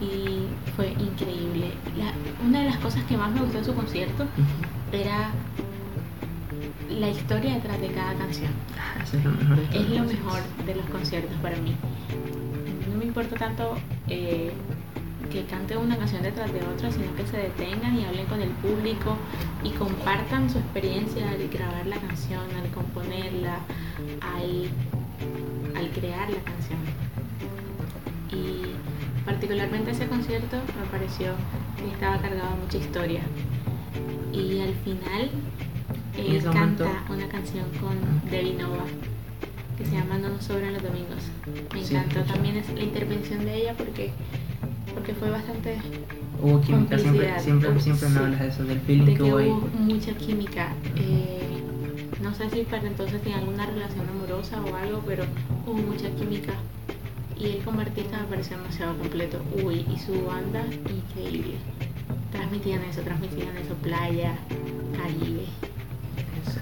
y 0.00 0.48
fue 0.74 0.88
increíble. 0.92 1.66
La- 1.96 2.12
una 2.44 2.60
de 2.62 2.66
las 2.70 2.78
cosas 2.78 3.04
que 3.04 3.16
más 3.16 3.30
me 3.30 3.42
gustó 3.42 3.58
de 3.58 3.64
su 3.64 3.74
concierto 3.74 4.24
era 4.92 5.30
la 6.90 7.08
historia 7.10 7.54
detrás 7.54 7.80
de 7.80 7.88
cada 7.92 8.14
canción. 8.14 8.50
Ah, 8.76 9.02
Eso 9.04 9.18
es 9.18 9.24
lo 9.24 9.30
mejor 9.30 9.56
de 9.56 9.66
todo. 9.66 9.82
Es 9.82 9.88
lo 9.90 10.04
mejor 10.04 10.40
de 10.66 10.74
los 10.74 10.86
conciertos 10.86 11.36
para 11.40 11.56
mí. 11.58 11.76
No 12.90 12.98
me 12.98 13.04
importa 13.04 13.36
tanto 13.36 13.76
eh, 14.08 14.50
que 15.32 15.44
canten 15.46 15.78
una 15.78 15.96
canción 15.96 16.22
detrás 16.22 16.52
de 16.52 16.60
otra, 16.62 16.90
sino 16.90 17.14
que 17.16 17.26
se 17.26 17.36
detengan 17.38 17.98
y 17.98 18.04
hablen 18.04 18.26
con 18.26 18.40
el 18.42 18.50
público 18.50 19.16
y 19.64 19.70
compartan 19.70 20.50
su 20.50 20.58
experiencia 20.58 21.28
al 21.30 21.48
grabar 21.48 21.86
la 21.86 21.96
canción, 21.96 22.42
al 22.62 22.68
componerla, 22.70 23.58
al, 24.20 24.68
al 25.76 25.88
crear 25.90 26.28
la 26.30 26.40
canción. 26.42 26.78
Y 28.30 29.24
particularmente 29.24 29.90
ese 29.92 30.06
concierto 30.06 30.56
me 30.80 30.86
pareció 30.90 31.32
que 31.78 31.90
estaba 31.92 32.18
cargado 32.18 32.50
de 32.56 32.62
mucha 32.62 32.78
historia. 32.78 33.20
Y 34.32 34.60
al 34.60 34.74
final 34.74 35.30
él 36.18 36.42
canta 36.52 36.86
una 37.08 37.28
canción 37.28 37.64
con 37.80 37.96
Debbie 38.30 38.54
Nova 38.54 38.84
que 39.78 39.86
se 39.86 39.92
llama 39.92 40.18
No 40.18 40.28
nos 40.28 40.44
sobran 40.44 40.72
los 40.74 40.82
domingos. 40.82 41.22
Me 41.74 41.82
Sí, 41.84 41.94
encantó 41.94 42.20
escuché. 42.20 42.34
también 42.34 42.56
es 42.56 42.68
la 42.72 42.82
intervención 42.82 43.44
de 43.44 43.54
ella 43.62 43.74
porque 43.76 44.12
porque 44.94 45.14
fue 45.14 45.30
bastante 45.30 45.78
Hubo 46.40 46.60
química, 46.60 46.98
siempre, 46.98 47.40
siempre, 47.40 47.80
siempre 47.80 48.08
me 48.08 48.14
sí. 48.14 48.18
hablas 48.18 48.40
de 48.40 48.48
eso, 48.48 48.64
del 48.64 48.78
de 48.78 48.84
feeling 48.84 49.06
que 49.06 49.14
que 49.14 49.22
hubo 49.22 49.36
hubo 49.36 49.68
mucha 49.78 50.12
química. 50.14 50.72
Eh, 50.96 51.62
no 52.22 52.34
sé 52.34 52.50
si 52.50 52.62
para 52.62 52.86
entonces 52.86 53.20
tenía 53.22 53.38
alguna 53.38 53.66
relación 53.66 54.08
amorosa 54.08 54.60
o 54.60 54.74
algo, 54.76 55.02
pero 55.06 55.24
hubo 55.66 55.74
mucha 55.74 56.08
química 56.10 56.52
Y 57.38 57.46
él 57.46 57.58
como 57.64 57.80
artista 57.80 58.18
me 58.18 58.24
pareció 58.24 58.56
demasiado 58.56 58.96
completo. 58.98 59.40
Uy, 59.64 59.86
y 59.92 59.98
su 59.98 60.24
banda, 60.24 60.64
increíble. 60.88 61.54
Transmitían 62.30 62.82
eso, 62.84 63.02
transmitían 63.02 63.56
eso, 63.56 63.74
playa, 63.74 64.34
Caribe, 64.96 65.46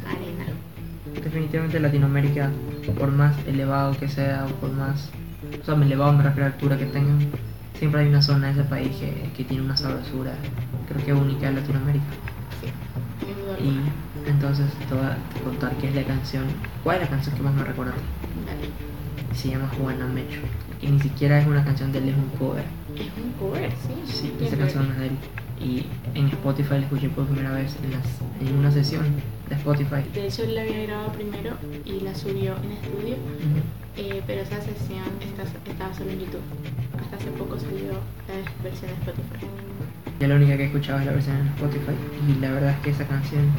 arena. 0.07 0.47
Definitivamente 1.23 1.81
Latinoamérica, 1.81 2.51
por 2.99 3.11
más 3.11 3.37
elevado 3.47 3.97
que 3.99 4.09
sea, 4.09 4.47
o 4.47 4.55
por 4.61 4.73
más, 4.73 5.11
o 5.61 5.64
sea, 5.64 5.75
elevado 5.75 6.12
me 6.12 6.23
refiero 6.23 6.47
a 6.47 6.53
altura 6.53 6.79
que 6.79 6.87
tengan, 6.87 7.29
siempre 7.81 8.03
hay 8.03 8.09
una 8.09 8.23
zona 8.23 8.47
de 8.49 8.53
ese 8.61 8.64
país 8.64 8.90
que, 8.97 9.31
que 9.37 9.43
tiene 9.45 9.64
una 9.64 9.77
sabrosura, 9.77 10.33
creo 10.88 11.05
que 11.05 11.12
única 11.14 11.49
en 11.49 11.57
Latinoamérica. 11.57 12.05
Duda 13.21 13.59
Y 13.59 14.29
entonces 14.29 14.66
te 14.88 14.95
voy 14.95 15.05
a 15.05 15.16
contar 15.45 15.73
qué 15.81 15.88
es 15.88 15.95
la 15.95 16.05
canción, 16.05 16.45
cuál 16.85 16.97
es 16.99 17.03
la 17.05 17.09
canción 17.09 17.35
que 17.37 17.43
más 17.43 17.55
me 17.55 17.64
recuerda 17.64 17.93
a 17.93 17.97
ti. 17.97 18.03
Dale. 18.47 19.35
Se 19.38 19.49
llama 19.49 19.69
Juana 19.79 20.07
Mecho, 20.07 20.40
y 20.83 20.88
ni 20.88 21.01
siquiera 21.01 21.40
es 21.40 21.47
una 21.47 21.64
canción 21.64 21.90
de 21.93 21.99
él, 21.99 22.09
es 22.11 22.16
un 22.16 22.29
cover. 22.38 22.64
Es 22.97 23.09
un 23.25 23.33
cover, 23.38 23.71
sí. 23.71 24.12
Sí, 24.12 24.33
esa 24.45 24.57
canción 24.59 24.90
es 24.93 24.99
de 24.99 25.07
él. 25.07 25.12
Y 25.61 25.87
en 26.14 26.27
Spotify 26.29 26.71
la 26.75 26.79
escuché 26.81 27.09
por 27.11 27.27
primera 27.27 27.53
vez 27.53 27.77
en, 27.85 27.93
las- 27.93 28.21
en 28.47 28.57
una 28.59 28.71
sesión 28.71 29.05
de 29.49 29.55
Spotify. 29.55 30.03
De 30.14 30.27
hecho, 30.27 30.43
él 30.43 30.55
la 30.55 30.62
había 30.62 30.83
grabado 30.85 31.12
primero 31.12 31.53
y 31.85 32.01
la 32.01 32.14
subió 32.14 32.55
en 32.64 32.73
estudio, 32.73 33.16
eh, 33.97 34.23
pero 34.27 34.40
esa 34.43 34.57
sesión 34.61 35.05
estaba 35.66 35.93
solo 35.95 36.11
en 36.11 36.21
YouTube. 36.21 36.40
Hace 37.20 37.30
poco 37.33 37.59
salió 37.59 37.92
la 37.92 38.62
versión 38.62 38.90
de 38.90 38.96
Spotify. 38.96 39.46
Yo 40.20 40.28
la 40.28 40.37
única 40.37 40.56
que 40.56 40.62
he 40.62 40.66
escuchado 40.66 41.00
es 41.00 41.06
la 41.06 41.12
versión 41.12 41.37
en 41.37 41.48
Spotify 41.48 41.92
y 42.26 42.40
la 42.40 42.50
verdad 42.50 42.70
es 42.70 42.78
que 42.78 42.90
esa 42.90 43.04
canción 43.06 43.50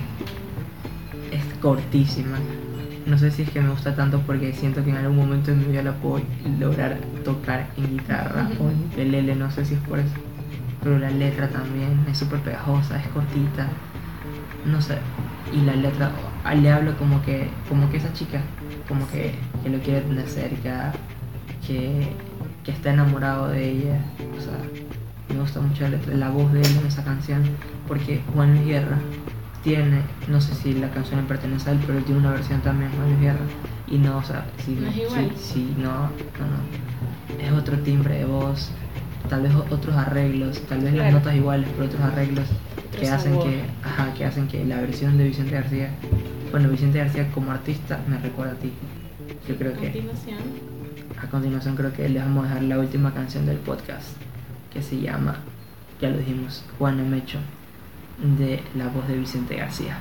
es 1.32 1.44
cortísima. 1.60 2.40
No 3.06 3.20
sé 3.20 3.30
si 3.30 3.44
es 3.44 3.52
que 3.52 3.62
me 3.62 3.70
gusta 3.70 3.96
tanto 3.96 4.20
porque 4.22 4.52
siento 4.54 4.84
que 4.84 4.90
en 4.90 4.98
algún 4.98 5.18
momento 5.18 5.52
en 5.52 5.60
mi 5.60 5.66
vida 5.66 5.84
la 5.84 5.94
puedo 5.94 6.24
lograr 6.60 6.98
tocar 7.24 7.68
en 7.78 7.98
guitarra 7.98 8.50
o 8.60 8.70
en 8.70 8.86
ukelele, 8.92 9.36
no 9.36 9.52
sé 9.52 9.64
si 9.64 9.76
es 9.76 9.80
por 9.82 10.00
eso. 10.00 10.16
Pero 10.82 10.98
la 10.98 11.12
letra 11.12 11.48
también 11.48 12.04
es 12.10 12.18
súper 12.18 12.40
pegajosa, 12.40 13.00
es 13.00 13.08
cortita, 13.10 13.68
no 14.66 14.82
sé. 14.82 14.98
Y 15.54 15.62
la 15.66 15.76
letra 15.76 16.12
ah, 16.44 16.56
le 16.56 16.72
habla 16.72 16.94
como 16.98 17.22
que, 17.22 17.48
como 17.70 17.92
que 17.92 17.98
esa 17.98 18.12
chica, 18.14 18.42
como 18.88 19.08
que, 19.10 19.36
que 19.62 19.70
lo 19.70 19.78
quiere 19.80 20.02
tener 20.02 20.28
cerca, 20.28 20.94
que, 21.68 22.08
que 22.64 22.72
está 22.72 22.94
enamorado 22.94 23.50
de 23.50 23.70
ella. 23.70 24.02
O 24.38 24.42
sea, 24.42 24.58
me 25.34 25.40
gusta 25.42 25.62
mucho 25.62 25.86
la, 26.14 26.30
voz 26.30 26.52
de 26.54 26.62
él 26.62 26.78
en 26.82 26.88
esa 26.88 27.04
canción 27.04 27.44
porque 27.88 28.22
Juan 28.34 28.56
Luis 28.56 28.68
Guerra 28.68 28.98
tiene, 29.64 30.02
no 30.28 30.42
sé 30.42 30.56
si 30.56 30.74
la 30.74 30.90
canción 30.90 31.22
le 31.22 31.28
pertenece 31.28 31.70
a 31.70 31.74
él, 31.74 31.80
pero 31.86 31.98
él 31.98 32.04
tiene 32.04 32.20
una 32.20 32.32
versión 32.32 32.62
también 32.62 32.92
Juan 32.92 33.08
Luis 33.10 33.22
Guerra 33.22 33.46
y 33.88 33.98
no, 33.98 34.18
o 34.18 34.24
sea, 34.24 34.46
si, 34.64 34.72
¿No 34.72 34.92
si- 34.92 35.38
si 35.38 35.76
no, 35.78 35.94
no, 35.94 36.08
no, 36.08 37.44
es 37.44 37.52
otro 37.52 37.78
timbre 37.80 38.16
de 38.16 38.26
voz, 38.26 38.72
tal 39.30 39.44
vez 39.44 39.54
otros 39.70 39.96
arreglos, 39.96 40.62
tal 40.68 40.82
vez 40.82 40.94
las 40.94 41.14
notas 41.14 41.36
iguales, 41.36 41.70
pero 41.76 41.86
otros 41.88 42.02
arreglos 42.02 42.46
que 43.00 43.08
hacen 43.10 43.34
sabor. 43.34 43.50
que, 43.50 43.62
ajá, 43.84 44.14
que 44.14 44.26
hacen 44.26 44.48
que 44.48 44.66
la 44.66 44.78
versión 44.82 45.18
de 45.18 45.26
Vicente 45.26 45.52
García, 45.52 45.90
bueno, 46.52 46.70
Vicente 46.70 47.00
García 47.00 47.30
como 47.32 47.52
artista 47.52 48.00
me 48.08 48.18
recuerda 48.18 48.54
a 48.54 48.56
ti. 48.56 48.72
Yo 49.48 49.56
creo 49.58 49.74
que 49.74 50.04
a 51.22 51.28
continuación 51.28 51.76
creo 51.76 51.94
que 51.94 52.10
les 52.10 52.24
vamos 52.24 52.46
a 52.46 52.48
dejar 52.50 52.64
la 52.64 52.80
última 52.80 53.14
canción 53.14 53.46
del 53.46 53.58
podcast 53.58 54.08
que 54.74 54.82
se 54.82 55.00
llama, 55.00 55.36
ya 56.02 56.10
lo 56.10 56.18
dijimos, 56.18 56.64
Juana 56.80 57.04
Mecho 57.04 57.38
de 58.38 58.62
la 58.76 58.88
voz 58.88 59.08
de 59.08 59.18
Vicente 59.18 59.56
García. 59.56 59.98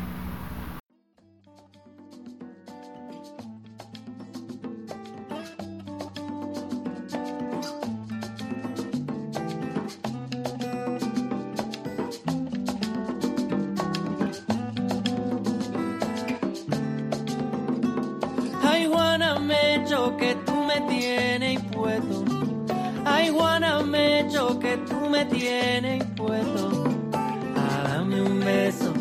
Juana 23.91 23.99
Mecho, 23.99 24.59
que 24.59 24.77
tú 24.77 25.09
me 25.11 25.25
tienes 25.25 26.03
impuesto. 26.03 26.85
A 27.13 27.89
dame 27.89 28.23
un 28.23 28.41
beso 28.41 28.93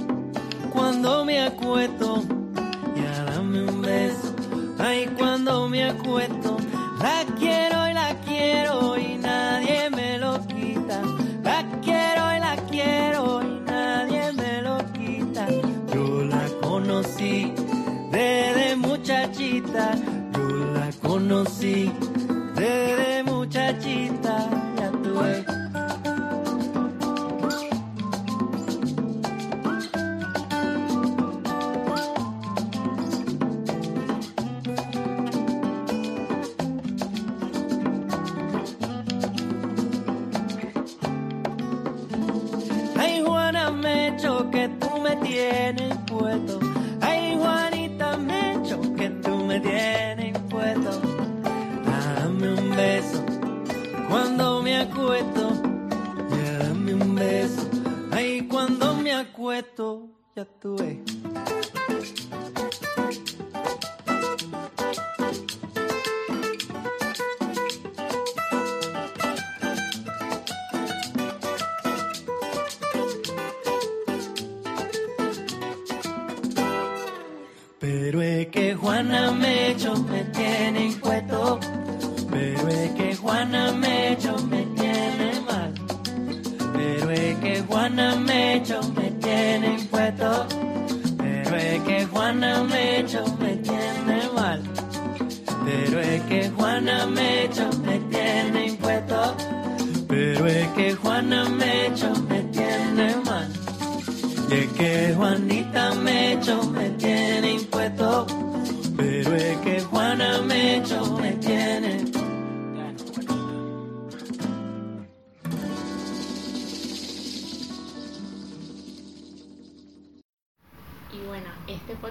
cuando 0.72 1.26
me 1.26 1.44
acuesto. 1.44 2.24
Y 2.96 3.06
a 3.06 3.24
dame 3.26 3.64
un 3.64 3.82
beso. 3.82 4.34
Ay, 4.80 5.08
cuando 5.18 5.70
me 5.70 5.84
acuesto. 5.84 6.58
La 7.02 7.24
quiero 7.38 7.88
y 7.88 7.94
la 7.94 8.16
quiero 8.26 8.98
y 8.98 9.18
nadie 9.18 9.90
me 9.92 10.18
lo 10.18 10.46
quita. 10.48 11.02
La 11.44 11.64
quiero 11.82 12.36
y 12.36 12.40
la 12.40 12.56
quiero 12.70 13.42
y 13.44 13.60
nadie 13.66 14.34
me 14.34 14.62
lo 14.62 14.78
quita. 14.94 15.48
Yo 15.94 16.24
la 16.26 16.46
conocí 16.62 17.54
desde 18.12 18.76
muchachita. 18.76 19.96
Yo 20.34 20.48
la 20.74 20.90
conocí 21.08 21.92
acuesto. 54.82 55.52
Ya 56.32 56.58
dame 56.60 56.94
un 56.94 57.16
beso. 57.16 57.70
Ay, 58.12 58.48
cuando 58.48 58.96
me 58.96 59.14
acuesto, 59.14 60.08
ya 60.36 60.46
tú 60.46 60.76
ves. 60.78 60.98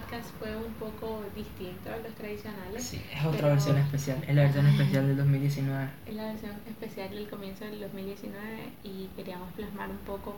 Podcast 0.08 0.30
fue 0.38 0.56
un 0.56 0.72
poco 0.74 1.22
distinto 1.34 1.92
a 1.92 1.96
los 1.98 2.14
tradicionales. 2.14 2.82
Sí, 2.82 3.02
es 3.12 3.24
otra 3.24 3.48
versión 3.48 3.76
especial, 3.76 4.22
es 4.26 4.34
la 4.34 4.42
versión 4.42 4.66
especial 4.74 5.06
del 5.06 5.16
2019. 5.18 5.90
Es 6.06 6.14
la 6.14 6.24
versión 6.24 6.52
especial 6.66 7.10
del 7.10 7.28
comienzo 7.28 7.64
del 7.64 7.80
2019 7.80 8.38
y 8.84 9.08
queríamos 9.16 9.52
plasmar 9.52 9.90
un 9.90 9.98
poco 9.98 10.36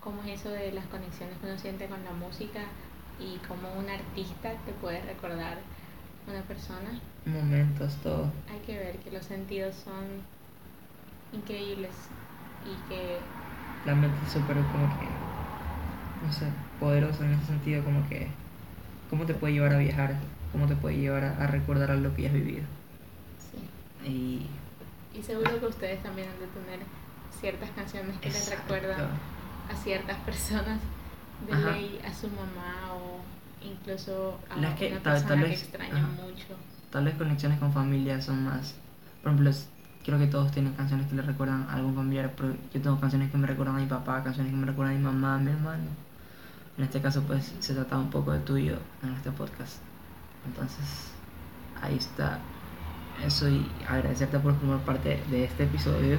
cómo 0.00 0.22
es 0.24 0.40
eso 0.40 0.48
de 0.50 0.72
las 0.72 0.86
conexiones 0.86 1.36
que 1.38 1.46
uno 1.46 1.58
siente 1.58 1.86
con 1.86 2.02
la 2.04 2.12
música 2.12 2.60
y 3.18 3.36
cómo 3.46 3.68
un 3.78 3.90
artista 3.90 4.52
te 4.64 4.72
puede 4.80 5.02
recordar 5.02 5.58
una 6.26 6.40
persona. 6.42 6.98
Momentos, 7.26 7.96
todo. 8.02 8.32
Hay 8.50 8.60
que 8.60 8.78
ver 8.78 8.96
que 8.98 9.10
los 9.10 9.26
sentidos 9.26 9.76
son 9.76 10.24
increíbles 11.32 11.92
y 12.64 12.88
que 12.88 13.18
La 13.84 13.94
mente 13.94 14.16
es 14.26 14.32
súper 14.32 14.56
como 14.56 14.98
que, 14.98 15.06
no 16.26 16.32
sé, 16.32 16.46
poderosa 16.78 17.26
en 17.26 17.34
ese 17.34 17.46
sentido, 17.46 17.84
como 17.84 18.08
que, 18.08 18.28
cómo 19.10 19.26
te 19.26 19.34
puede 19.34 19.52
llevar 19.54 19.74
a 19.74 19.78
viajar, 19.78 20.14
cómo 20.52 20.66
te 20.66 20.76
puede 20.76 20.96
llevar 20.96 21.24
a, 21.24 21.42
a 21.44 21.46
recordar 21.48 21.90
algo 21.90 22.14
que 22.14 22.22
ya 22.22 22.28
has 22.28 22.34
vivido. 22.34 22.62
sí, 23.50 24.08
Y 24.08 24.46
Y 25.18 25.22
seguro 25.22 25.58
que 25.60 25.66
ustedes 25.66 26.02
también 26.02 26.28
han 26.28 26.38
de 26.38 26.46
tener 26.46 26.80
ciertas 27.40 27.70
canciones 27.70 28.16
que 28.18 28.28
les 28.28 28.48
Exacto. 28.48 28.74
recuerdan 28.74 29.08
a 29.70 29.74
ciertas 29.76 30.16
personas 30.18 30.80
de 31.46 31.52
Ajá. 31.52 31.72
ley, 31.72 32.00
a 32.06 32.12
su 32.14 32.28
mamá 32.28 32.94
o 32.94 33.20
incluso 33.66 34.38
a 34.50 34.56
Las 34.56 34.74
que 34.78 34.88
una 34.92 35.00
tal- 35.00 35.12
persona 35.14 35.28
tal 35.28 35.42
que 35.44 35.50
vez- 35.50 35.62
extrañan 35.62 35.96
ajá. 35.96 36.22
mucho. 36.22 36.46
Tal 36.90 37.04
vez 37.04 37.14
conexiones 37.14 37.58
con 37.58 37.72
familia 37.72 38.20
son 38.20 38.44
más. 38.44 38.74
Por 39.22 39.32
ejemplo, 39.32 39.50
creo 40.04 40.18
que 40.18 40.26
todos 40.26 40.50
tienen 40.50 40.72
canciones 40.74 41.06
que 41.08 41.14
le 41.14 41.22
recuerdan 41.22 41.66
a 41.68 41.74
algún 41.74 41.94
familiar. 41.94 42.32
Pero 42.36 42.54
yo 42.74 42.80
tengo 42.82 42.98
canciones 43.00 43.30
que 43.30 43.36
me 43.38 43.46
recuerdan 43.46 43.76
a 43.76 43.78
mi 43.80 43.86
papá, 43.86 44.22
canciones 44.24 44.52
que 44.52 44.58
me 44.58 44.66
recuerdan 44.66 44.94
a 44.96 44.98
mi 44.98 45.04
mamá, 45.04 45.34
a 45.36 45.38
mi 45.38 45.50
hermano. 45.50 45.84
En 46.80 46.84
este 46.84 47.02
caso, 47.02 47.20
pues 47.24 47.52
se 47.58 47.74
trata 47.74 47.98
un 47.98 48.08
poco 48.08 48.32
de 48.32 48.38
tuyo 48.38 48.78
en 49.02 49.12
este 49.12 49.30
podcast. 49.32 49.82
Entonces, 50.46 51.10
ahí 51.82 51.94
está. 51.94 52.38
Eso 53.22 53.50
y 53.50 53.70
agradecerte 53.86 54.38
por 54.38 54.58
formar 54.58 54.78
parte 54.78 55.22
de 55.30 55.44
este 55.44 55.64
episodio. 55.64 56.16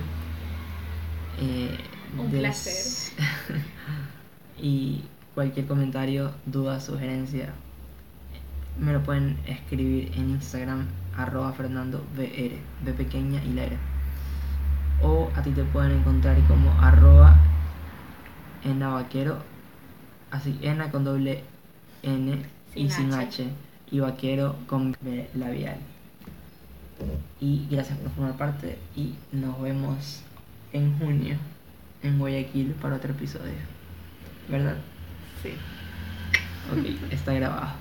Eh, 1.39 1.80
Un 2.15 2.30
placer. 2.30 2.76
y 4.60 5.04
cualquier 5.34 5.65
comentario, 5.65 6.32
duda, 6.45 6.80
sugerencia, 6.80 7.56
me 8.80 8.93
lo 8.93 9.02
pueden 9.02 9.39
escribir 9.47 10.12
en 10.15 10.30
Instagram 10.30 10.86
arroba 11.17 11.54
fernando 11.54 12.06
br, 12.15 12.54
b 12.86 12.93
pequeña 12.95 13.43
y 13.43 13.54
la 13.54 13.63
r. 13.63 13.78
O 15.02 15.32
a 15.36 15.41
ti 15.41 15.50
te 15.50 15.63
pueden 15.63 15.93
encontrar 15.93 16.38
como 16.47 16.71
arroba 16.80 17.36
ena 18.63 18.89
vaquero, 18.89 19.50
así 20.32 20.58
ena 20.62 20.91
con 20.91 21.04
doble 21.04 21.44
n 22.04 22.46
y 22.74 22.89
Sin 22.89 22.91
sin 22.91 23.13
H. 23.13 23.44
h, 23.44 23.50
y 23.91 24.00
vaquero 24.00 24.56
con 24.67 24.96
b 25.02 25.30
labial. 25.36 25.78
Y 27.39 27.67
gracias 27.70 27.98
por 27.98 28.12
formar 28.12 28.38
parte 28.38 28.78
y 28.96 29.15
nos 29.32 29.62
vemos 29.62 30.22
en 30.74 30.98
junio 30.98 31.38
en 32.04 32.17
Guayaquil 32.17 32.74
para 32.82 32.96
otro 32.96 33.12
episodio. 33.12 33.54
¿Verdad? 34.50 34.78
Sí. 35.41 35.54
Ok, 36.72 37.12
está 37.12 37.34
grabado. 37.34 37.81